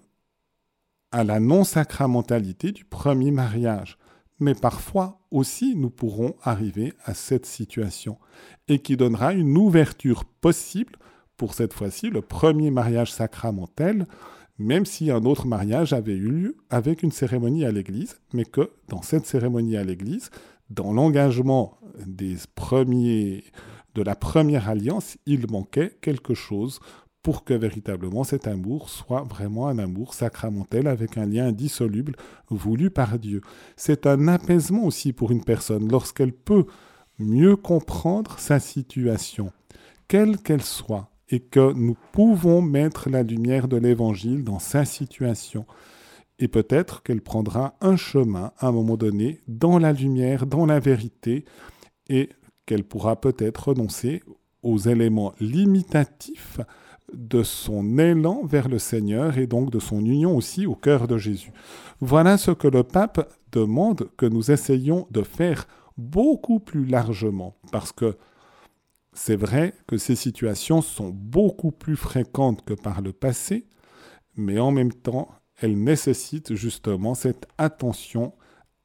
[1.11, 3.97] à la non-sacramentalité du premier mariage.
[4.39, 8.17] Mais parfois aussi nous pourrons arriver à cette situation
[8.67, 10.93] et qui donnera une ouverture possible
[11.37, 14.05] pour cette fois-ci le premier mariage sacramentel,
[14.57, 18.71] même si un autre mariage avait eu lieu avec une cérémonie à l'église, mais que
[18.89, 20.29] dans cette cérémonie à l'église,
[20.69, 23.43] dans l'engagement des premiers
[23.95, 26.79] de la première alliance, il manquait quelque chose
[27.21, 32.15] pour que véritablement cet amour soit vraiment un amour sacramentel avec un lien indissoluble
[32.49, 33.41] voulu par Dieu.
[33.75, 36.65] C'est un apaisement aussi pour une personne lorsqu'elle peut
[37.17, 39.51] mieux comprendre sa situation,
[40.07, 45.65] quelle qu'elle soit, et que nous pouvons mettre la lumière de l'Évangile dans sa situation.
[46.39, 50.79] Et peut-être qu'elle prendra un chemin à un moment donné dans la lumière, dans la
[50.79, 51.43] vérité,
[52.07, 52.29] et
[52.69, 54.21] qu'elle pourra peut-être renoncer
[54.61, 56.59] aux éléments limitatifs
[57.11, 61.17] de son élan vers le Seigneur et donc de son union aussi au cœur de
[61.17, 61.51] Jésus.
[61.99, 65.67] Voilà ce que le pape demande que nous essayions de faire
[65.97, 68.17] beaucoup plus largement, parce que
[69.13, 73.65] c'est vrai que ces situations sont beaucoup plus fréquentes que par le passé,
[74.35, 75.29] mais en même temps,
[75.59, 78.33] elles nécessitent justement cette attention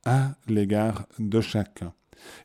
[0.07, 1.93] à l'égard de chacun.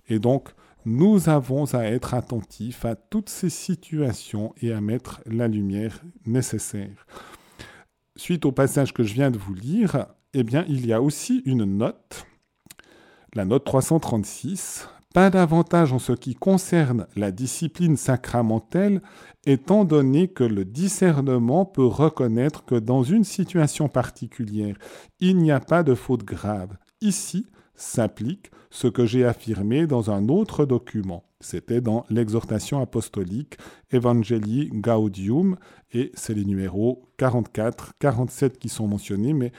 [0.09, 0.49] Et donc,
[0.89, 7.05] nous avons à être attentifs à toutes ces situations et à mettre la lumière nécessaire.
[8.15, 11.43] Suite au passage que je viens de vous lire, eh bien, il y a aussi
[11.45, 12.25] une note
[13.35, 19.03] La note 336, pas davantage en ce qui concerne la discipline sacramentelle,
[19.45, 24.75] étant donné que le discernement peut reconnaître que dans une situation particulière,
[25.19, 26.75] il n'y a pas de faute grave.
[26.99, 27.45] Ici
[27.79, 31.23] s'applique ce que j'ai affirmé dans un autre document.
[31.39, 33.57] C'était dans l'exhortation apostolique
[33.91, 35.55] Evangelii Gaudium,
[35.93, 39.53] et c'est les numéros 44, 47 qui sont mentionnés, mais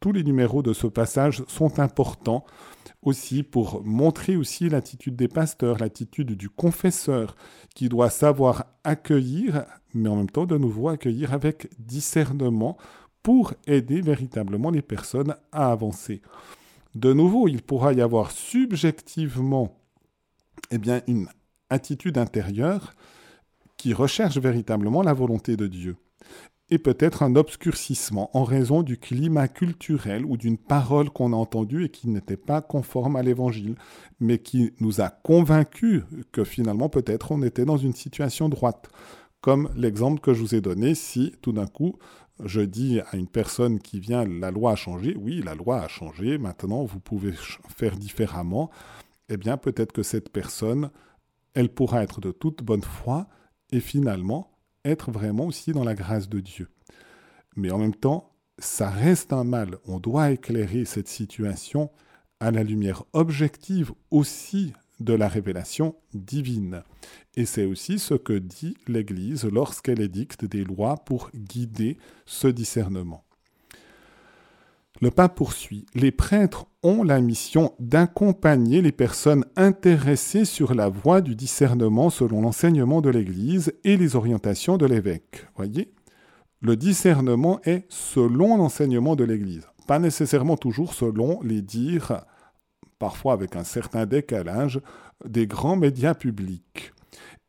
[0.00, 2.44] tous les numéros de ce passage sont importants
[3.02, 7.36] aussi pour montrer aussi l'attitude des pasteurs, l'attitude du confesseur
[7.74, 12.76] qui doit savoir accueillir, mais en même temps de nouveau accueillir avec discernement
[13.22, 16.22] pour aider véritablement les personnes à avancer.
[16.94, 19.76] De nouveau, il pourra y avoir subjectivement
[20.70, 21.28] eh bien, une
[21.68, 22.94] attitude intérieure
[23.76, 25.96] qui recherche véritablement la volonté de Dieu
[26.70, 31.84] et peut-être un obscurcissement en raison du climat culturel ou d'une parole qu'on a entendue
[31.84, 33.74] et qui n'était pas conforme à l'évangile,
[34.20, 38.88] mais qui nous a convaincus que finalement peut-être on était dans une situation droite.
[39.40, 41.96] Comme l'exemple que je vous ai donné, si tout d'un coup
[42.44, 45.88] je dis à une personne qui vient la loi a changé, oui, la loi a
[45.88, 47.32] changé, maintenant vous pouvez
[47.76, 48.70] faire différemment,
[49.28, 50.90] eh bien peut-être que cette personne,
[51.54, 53.28] elle pourra être de toute bonne foi
[53.70, 54.52] et finalement
[54.84, 56.68] être vraiment aussi dans la grâce de Dieu.
[57.56, 59.78] Mais en même temps, ça reste un mal.
[59.86, 61.90] On doit éclairer cette situation
[62.40, 66.82] à la lumière objective aussi de la révélation divine.
[67.36, 71.96] Et c'est aussi ce que dit l'Église lorsqu'elle édicte des lois pour guider
[72.26, 73.24] ce discernement.
[75.00, 75.86] Le pape poursuit.
[75.94, 82.42] Les prêtres ont la mission d'accompagner les personnes intéressées sur la voie du discernement selon
[82.42, 85.46] l'enseignement de l'Église et les orientations de l'évêque.
[85.56, 85.92] Voyez?
[86.60, 92.26] Le discernement est selon l'enseignement de l'Église, pas nécessairement toujours selon les dires,
[93.00, 94.80] parfois avec un certain décalage,
[95.24, 96.92] des grands médias publics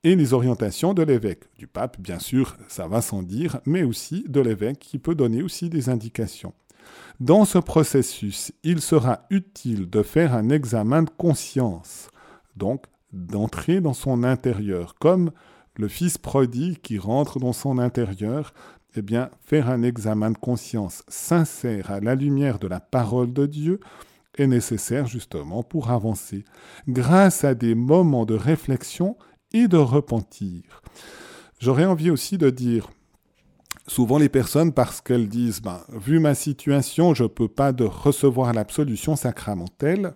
[0.04, 4.26] et les orientations de l'évêque, du pape bien sûr, ça va sans dire, mais aussi
[4.28, 6.54] de l'évêque qui peut donner aussi des indications.
[7.20, 12.10] Dans ce processus, il sera utile de faire un examen de conscience,
[12.56, 15.30] donc d'entrer dans son intérieur, comme
[15.76, 18.54] le fils prodigue qui rentre dans son intérieur,
[18.96, 23.46] eh bien, faire un examen de conscience sincère à la lumière de la parole de
[23.46, 23.80] Dieu
[24.38, 26.46] est nécessaire justement pour avancer,
[26.88, 29.18] grâce à des moments de réflexion
[29.54, 30.82] et de repentir.
[31.60, 32.90] J'aurais envie aussi de dire,
[33.88, 37.84] souvent les personnes, parce qu'elles disent, ben, vu ma situation, je ne peux pas de
[37.84, 40.14] recevoir l'absolution sacramentelle,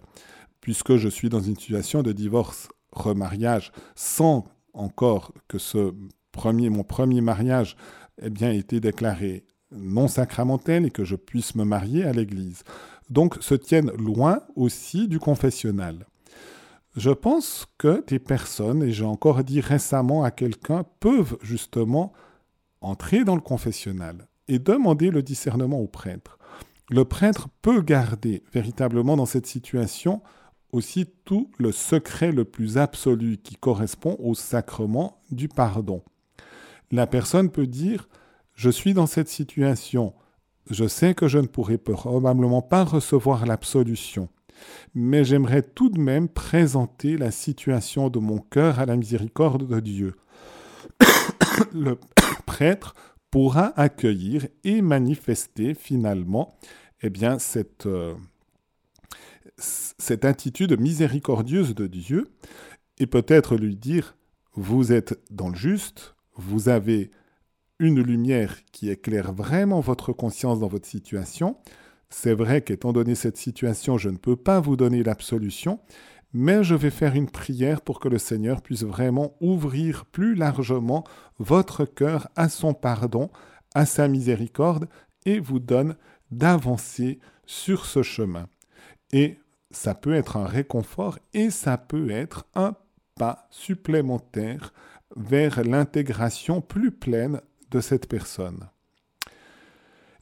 [0.62, 5.94] puisque je suis dans une situation de divorce, remariage, sans encore que ce
[6.32, 7.76] premier, mon premier mariage
[8.22, 12.64] ait bien été déclaré non sacramentel et que je puisse me marier à l'Église.
[13.10, 16.08] Donc se tiennent loin aussi du confessionnal.
[16.96, 22.14] Je pense que des personnes, et j'ai encore dit récemment à quelqu'un, peuvent justement
[22.82, 26.38] entrer dans le confessionnal et demander le discernement au prêtre.
[26.90, 30.22] Le prêtre peut garder véritablement dans cette situation
[30.72, 36.04] aussi tout le secret le plus absolu qui correspond au sacrement du pardon.
[36.92, 38.08] La personne peut dire,
[38.54, 40.14] je suis dans cette situation,
[40.70, 44.30] je sais que je ne pourrai probablement pas recevoir l'absolution,
[44.94, 49.80] mais j'aimerais tout de même présenter la situation de mon cœur à la miséricorde de
[49.80, 50.16] Dieu.
[51.74, 52.00] le
[52.46, 52.96] prêtre
[53.32, 56.56] pourra accueillir et manifester finalement
[57.02, 58.16] eh bien, cette, euh,
[59.58, 62.28] cette attitude miséricordieuse de Dieu
[62.98, 64.16] et peut-être lui dire,
[64.54, 67.12] vous êtes dans le juste, vous avez
[67.80, 71.58] une lumière qui éclaire vraiment votre conscience dans votre situation.
[72.10, 75.80] C'est vrai qu'étant donné cette situation, je ne peux pas vous donner l'absolution,
[76.34, 81.04] mais je vais faire une prière pour que le Seigneur puisse vraiment ouvrir plus largement
[81.40, 83.30] votre cœur à son pardon,
[83.74, 84.88] à sa miséricorde,
[85.26, 85.96] et vous donne
[86.32, 88.48] d'avancer sur ce chemin.
[89.12, 89.38] Et
[89.72, 92.76] ça peut être un réconfort et ça peut être un
[93.16, 94.74] pas supplémentaire
[95.16, 97.42] vers l'intégration plus pleine
[97.72, 98.70] de cette personne.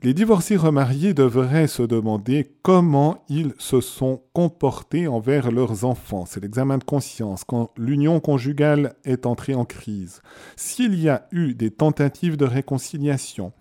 [0.04, 6.26] Les divorcés remariés devraient se demander comment ils se sont comportés envers leurs enfants.
[6.26, 10.22] C'est l'examen de conscience quand l'union conjugale est entrée en crise.
[10.58, 13.54] S'il y a eu des tentatives de réconciliation,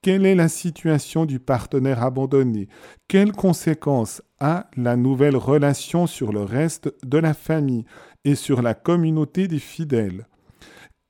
[0.00, 2.68] quelle est la situation du partenaire abandonné?
[3.06, 7.84] Quelles conséquences a la nouvelle relation sur le reste de la famille
[8.24, 10.26] et sur la communauté des fidèles?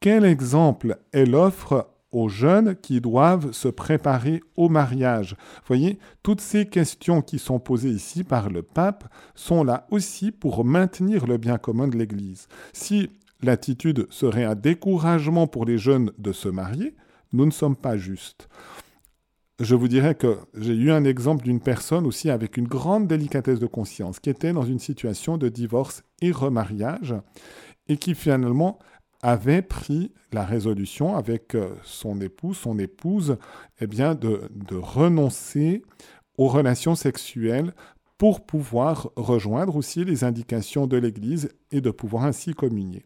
[0.01, 5.37] Quel exemple elle offre aux jeunes qui doivent se préparer au mariage.
[5.39, 9.05] Vous voyez, toutes ces questions qui sont posées ici par le pape
[9.35, 12.49] sont là aussi pour maintenir le bien commun de l'Église.
[12.73, 13.11] Si
[13.43, 16.95] l'attitude serait un découragement pour les jeunes de se marier,
[17.33, 18.49] nous ne sommes pas justes.
[19.61, 23.61] Je vous dirais que j'ai eu un exemple d'une personne aussi avec une grande délicatesse
[23.61, 27.15] de conscience qui était dans une situation de divorce et remariage
[27.87, 28.79] et qui finalement
[29.23, 33.37] avait pris la résolution avec euh, son époux, son épouse,
[33.81, 35.83] eh bien de, de renoncer
[36.39, 37.75] aux relations sexuelles
[38.17, 43.05] pour pouvoir rejoindre aussi les indications de l'Église et de pouvoir ainsi communier.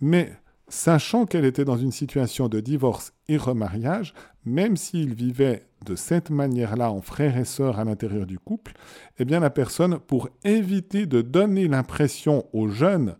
[0.00, 0.32] Mais
[0.68, 6.30] sachant qu'elle était dans une situation de divorce et remariage, même s'il vivait de cette
[6.30, 8.72] manière-là en frères et sœurs à l'intérieur du couple,
[9.18, 13.16] eh bien la personne, pour éviter de donner l'impression aux jeunes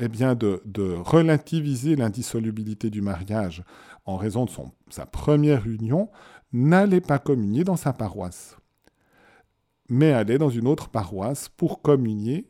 [0.00, 0.60] eh bien de,
[0.96, 3.62] relativiser l'indissolubilité du mariage
[4.06, 6.08] en raison de son, sa première union,
[6.52, 8.56] n'allait pas communier dans sa paroisse,
[9.88, 12.48] mais allait dans une autre paroisse pour communier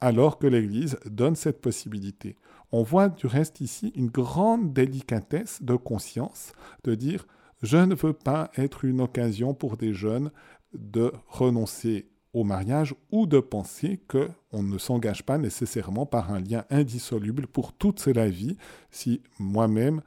[0.00, 2.36] alors que l'Église donne cette possibilité.
[2.70, 6.52] On voit du reste ici une grande délicatesse de conscience
[6.84, 7.26] de dire
[7.62, 10.30] je ne veux pas être une occasion pour des jeunes
[10.74, 16.66] de renoncer au mariage ou de penser qu'on ne s'engage pas nécessairement par un lien
[16.68, 18.58] indissoluble pour toute la vie
[18.90, 20.02] si moi-même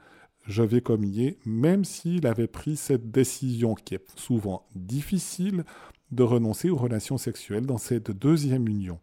[0.46, 5.64] je vais communier, même s'il avait pris cette décision qui est souvent difficile
[6.12, 9.00] de renoncer aux relations sexuelles dans cette deuxième union.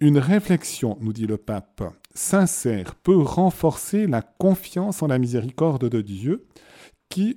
[0.00, 6.00] Une réflexion, nous dit le pape, sincère peut renforcer la confiance en la miséricorde de
[6.00, 6.46] Dieu
[7.10, 7.36] qui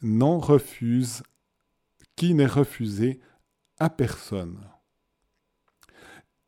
[0.00, 1.22] n'en refuse,
[2.16, 3.20] qui n'est refusé
[3.78, 4.58] à personne.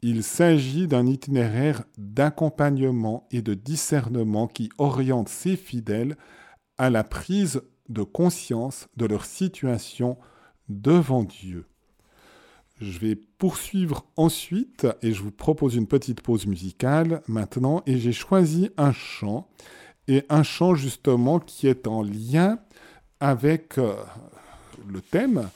[0.03, 6.17] Il s'agit d'un itinéraire d'accompagnement et de discernement qui oriente ses fidèles
[6.79, 10.19] à la prise de conscience de leur situation
[10.69, 11.67] devant Dieu.
[12.81, 18.13] Je vais poursuivre ensuite et je vous propose une petite pause musicale maintenant et j'ai
[18.13, 19.49] choisi un chant
[20.09, 22.59] et un chant justement qui est en lien
[23.19, 23.95] avec euh,
[24.87, 25.49] le thème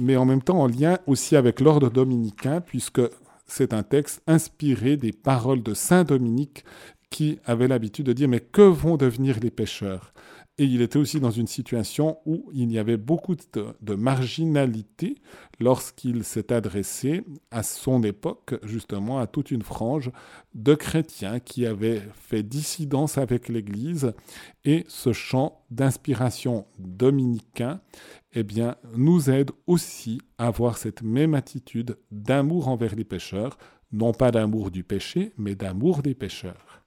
[0.00, 3.02] mais en même temps en lien aussi avec l'ordre dominicain, puisque
[3.46, 6.64] c'est un texte inspiré des paroles de Saint Dominique
[7.10, 10.12] qui avait l'habitude de dire mais que vont devenir les pêcheurs?
[10.60, 15.14] Et il était aussi dans une situation où il y avait beaucoup de, marginalité
[15.58, 20.10] lorsqu'il s'est adressé à son époque, justement, à toute une frange
[20.54, 24.12] de chrétiens qui avaient fait dissidence avec l'Église.
[24.66, 27.80] Et ce chant d'inspiration dominicain
[28.32, 33.58] eh bien, nous aide aussi à avoir cette même attitude d'amour envers les pécheurs,
[33.92, 36.79] non pas d'amour du péché, mais d'amour des pécheurs.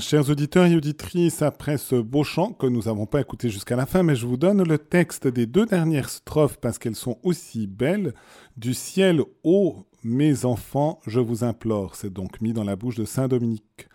[0.00, 3.86] Chers auditeurs et auditrices, après ce beau chant que nous n'avons pas écouté jusqu'à la
[3.86, 7.66] fin, mais je vous donne le texte des deux dernières strophes parce qu'elles sont aussi
[7.66, 8.14] belles.
[8.56, 11.96] Du ciel, ô mes enfants, je vous implore.
[11.96, 13.88] C'est donc mis dans la bouche de Saint Dominique.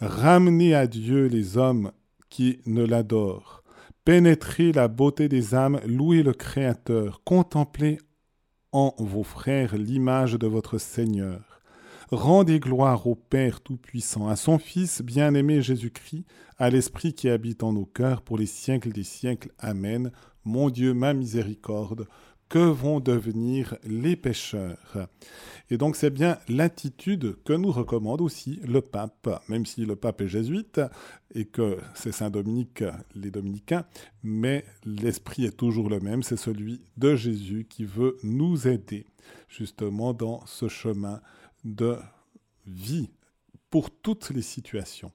[0.00, 1.92] Ramenez à Dieu les hommes
[2.28, 3.62] qui ne l'adorent.
[4.04, 7.98] Pénétrez la beauté des âmes, louez le Créateur, contemplez
[8.72, 11.55] en vos frères l'image de votre Seigneur.
[12.12, 16.24] Rendez gloire au Père Tout-Puissant, à son Fils bien-aimé Jésus-Christ,
[16.56, 19.50] à l'Esprit qui habite en nos cœurs pour les siècles des siècles.
[19.58, 20.12] Amen.
[20.44, 22.06] Mon Dieu, ma miséricorde,
[22.48, 25.08] que vont devenir les pécheurs?
[25.68, 30.20] Et donc c'est bien l'attitude que nous recommande aussi le pape, même si le pape
[30.20, 30.80] est jésuite
[31.34, 32.84] et que c'est Saint Dominique,
[33.16, 33.84] les dominicains,
[34.22, 39.06] mais l'esprit est toujours le même, c'est celui de Jésus qui veut nous aider
[39.48, 41.20] justement dans ce chemin
[41.66, 41.98] de
[42.66, 43.10] vie
[43.70, 45.12] pour toutes les situations.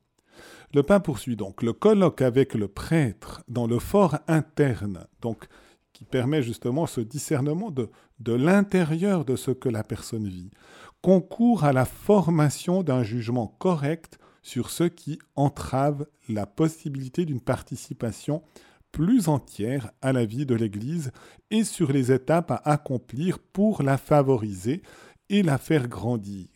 [0.73, 5.47] Le pain poursuit donc le colloque avec le prêtre dans le fort interne, donc
[5.93, 7.89] qui permet justement ce discernement de,
[8.19, 10.51] de l'intérieur de ce que la personne vit,
[11.01, 18.41] concourt à la formation d'un jugement correct sur ce qui entrave la possibilité d'une participation
[18.91, 21.11] plus entière à la vie de l'Église
[21.49, 24.81] et sur les étapes à accomplir pour la favoriser
[25.31, 26.47] et la faire grandir.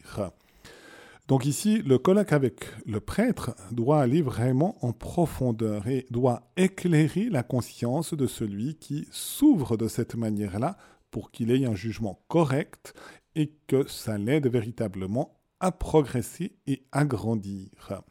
[1.28, 7.30] Donc ici, le colloque avec le prêtre doit aller vraiment en profondeur et doit éclairer
[7.30, 10.78] la conscience de celui qui s'ouvre de cette manière-là
[11.10, 12.94] pour qu'il ait un jugement correct
[13.34, 18.04] et que ça l'aide véritablement à progresser et à grandir.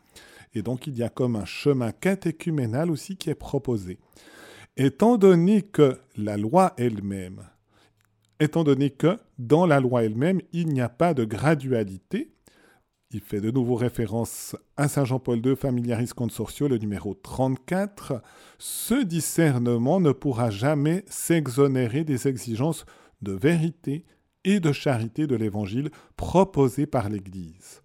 [0.55, 3.99] Et donc il y a comme un chemin catéchuménal aussi qui est proposé.
[4.77, 7.45] Étant donné que la loi elle-même
[8.41, 12.33] étant donné que dans la loi elle-même, il n'y a pas de gradualité.
[13.11, 18.21] Il fait de nouveau référence à Saint Jean-Paul II, Familiaris Consortio, le numéro 34.
[18.59, 22.85] Ce discernement ne pourra jamais s'exonérer des exigences
[23.23, 24.05] de vérité
[24.45, 27.83] et de charité de l'Évangile proposées par l'Église.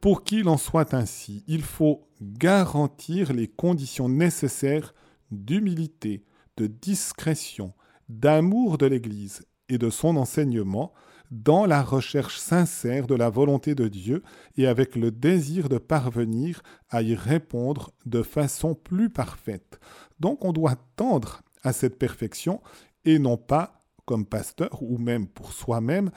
[0.00, 4.94] Pour qu'il en soit ainsi, il faut garantir les conditions nécessaires
[5.30, 6.24] d'humilité,
[6.56, 7.72] de discrétion,
[8.08, 10.92] d'amour de l'Église et de son enseignement
[11.30, 14.22] dans la recherche sincère de la volonté de Dieu
[14.56, 19.80] et avec le désir de parvenir à y répondre de façon plus parfaite.
[20.20, 22.60] Donc on doit tendre à cette perfection
[23.04, 26.10] et non pas, comme pasteur ou même pour soi-même,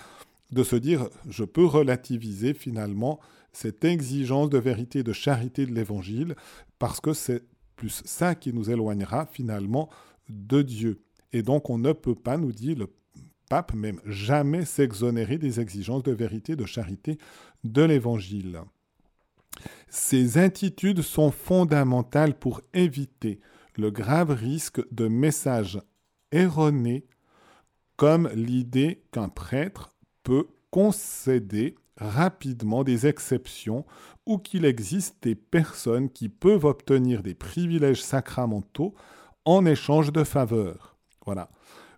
[0.52, 3.20] de se dire je peux relativiser finalement
[3.52, 6.36] cette exigence de vérité et de charité de l'Évangile
[6.78, 7.44] parce que c'est
[7.76, 9.90] plus ça qui nous éloignera finalement
[10.28, 11.02] de Dieu.
[11.34, 12.88] Et donc on ne peut pas, nous dit le
[13.50, 17.18] pape, même jamais s'exonérer des exigences de vérité, de charité
[17.64, 18.62] de l'Évangile.
[19.90, 23.40] Ces attitudes sont fondamentales pour éviter
[23.76, 25.80] le grave risque de messages
[26.32, 27.06] erronés
[27.98, 33.86] comme l'idée qu'un prêtre peut concéder rapidement des exceptions
[34.26, 38.94] ou qu'il existe des personnes qui peuvent obtenir des privilèges sacramentaux
[39.44, 40.89] en échange de faveurs.
[41.26, 41.50] Voilà.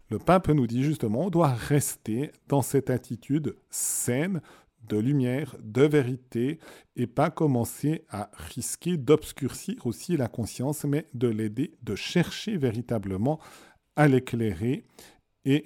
[0.10, 4.42] Le pape nous dit justement, on doit rester dans cette attitude saine
[4.88, 6.60] de lumière, de vérité,
[6.96, 13.40] et pas commencer à risquer d'obscurcir aussi la conscience, mais de l'aider, de chercher véritablement
[13.96, 14.84] à l'éclairer.
[15.46, 15.66] Et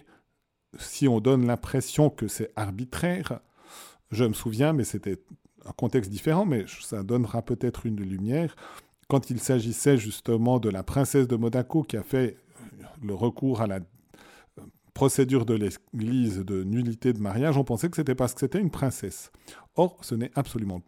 [0.77, 3.39] si on donne l'impression que c'est arbitraire,
[4.11, 5.17] je me souviens, mais c'était
[5.65, 8.55] un contexte différent, mais ça donnera peut-être une lumière,
[9.07, 12.37] quand il s'agissait justement de la princesse de Monaco qui a fait
[13.05, 13.79] le recours à la
[14.93, 18.71] procédure de l'Église de nullité de mariage, on pensait que c'était parce que c'était une
[18.71, 19.31] princesse.
[19.75, 20.81] Or, ce n'est absolument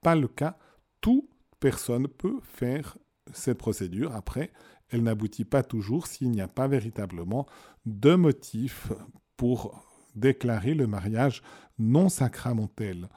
[0.00, 0.56] pas le cas.
[1.00, 1.28] Toute
[1.60, 2.96] personne peut faire
[3.32, 4.16] cette procédure.
[4.16, 4.50] Après,
[4.90, 7.46] elle n'aboutit pas toujours s'il n'y a pas véritablement
[7.86, 8.90] de motif
[9.36, 9.84] pour
[10.14, 11.42] déclarer le mariage
[11.78, 13.08] non sacramentel.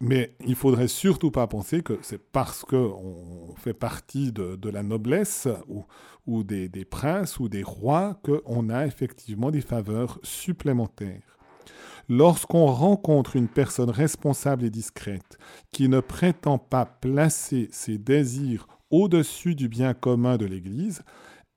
[0.00, 5.46] Mais il faudrait surtout pas penser que c'est parce qu'on fait partie de, la noblesse
[6.26, 11.36] ou, des, des, princes ou des rois qu'on a effectivement des faveurs supplémentaires.
[12.08, 15.38] Lorsqu'on rencontre une personne responsable et discrète
[15.70, 21.02] qui ne prétend pas placer ses désirs au-dessus du bien commun de l'Église,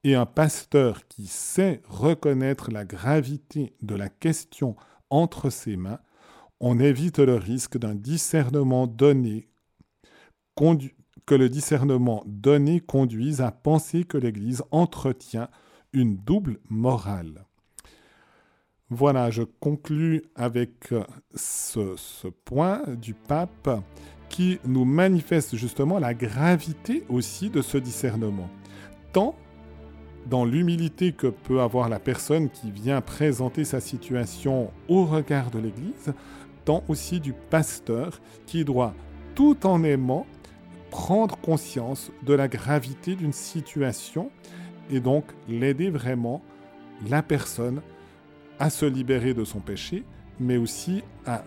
[0.03, 4.75] et un pasteur qui sait reconnaître la gravité de la question
[5.09, 5.99] entre ses mains,
[6.65, 9.49] on évite le risque d'un discernement donné,
[11.25, 15.49] que le discernement donné conduise à penser que l'Église entretient
[15.91, 17.43] une double morale.
[18.89, 20.93] Voilà, je conclus avec
[21.35, 23.69] ce, ce point du pape
[24.29, 28.49] qui nous manifeste justement la gravité aussi de ce discernement.
[29.11, 29.35] Tant
[30.27, 35.59] dans l'humilité que peut avoir la personne qui vient présenter sa situation au regard de
[35.59, 36.13] l'Église,
[36.65, 38.93] tant aussi du pasteur qui doit,
[39.35, 40.25] tout en aimant,
[40.91, 44.29] prendre conscience de la gravité d'une situation
[44.91, 46.41] et donc l'aider vraiment
[47.09, 47.81] la personne
[48.59, 50.03] à se libérer de son péché,
[50.39, 51.43] mais aussi à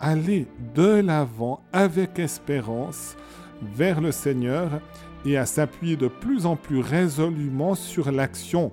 [0.00, 3.16] aller de l'avant avec espérance
[3.62, 4.80] vers le Seigneur
[5.24, 8.70] et à s'appuyer de plus en plus résolument sur l'action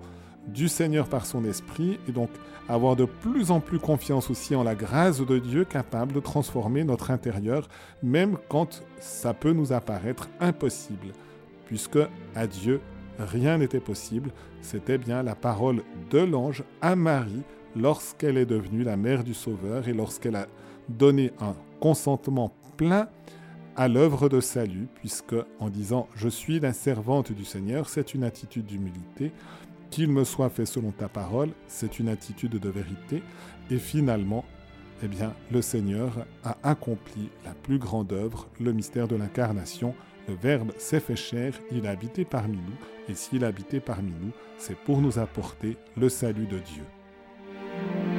[0.47, 2.29] du Seigneur par son esprit et donc
[2.67, 6.83] avoir de plus en plus confiance aussi en la grâce de Dieu capable de transformer
[6.83, 7.67] notre intérieur
[8.01, 11.13] même quand ça peut nous apparaître impossible
[11.65, 11.99] puisque
[12.35, 12.81] à Dieu
[13.19, 14.31] rien n'était possible,
[14.61, 17.43] c'était bien la parole de l'ange à Marie
[17.75, 20.47] lorsqu'elle est devenue la mère du Sauveur et lorsqu'elle a
[20.89, 23.07] donné un consentement plein
[23.75, 28.23] à l'œuvre de salut, puisque en disant Je suis la servante du Seigneur, c'est une
[28.23, 29.31] attitude d'humilité.
[29.93, 33.21] Qu'il me soit fait selon ta parole, c'est une attitude de vérité.
[33.69, 34.43] Et finalement,
[35.03, 39.93] eh bien, le Seigneur a accompli la plus grande œuvre, le mystère de l'incarnation.
[40.27, 44.09] Le Verbe s'est fait chair, il a habité parmi nous, et s'il a habité parmi
[44.19, 48.12] nous, c'est pour nous apporter le salut de Dieu.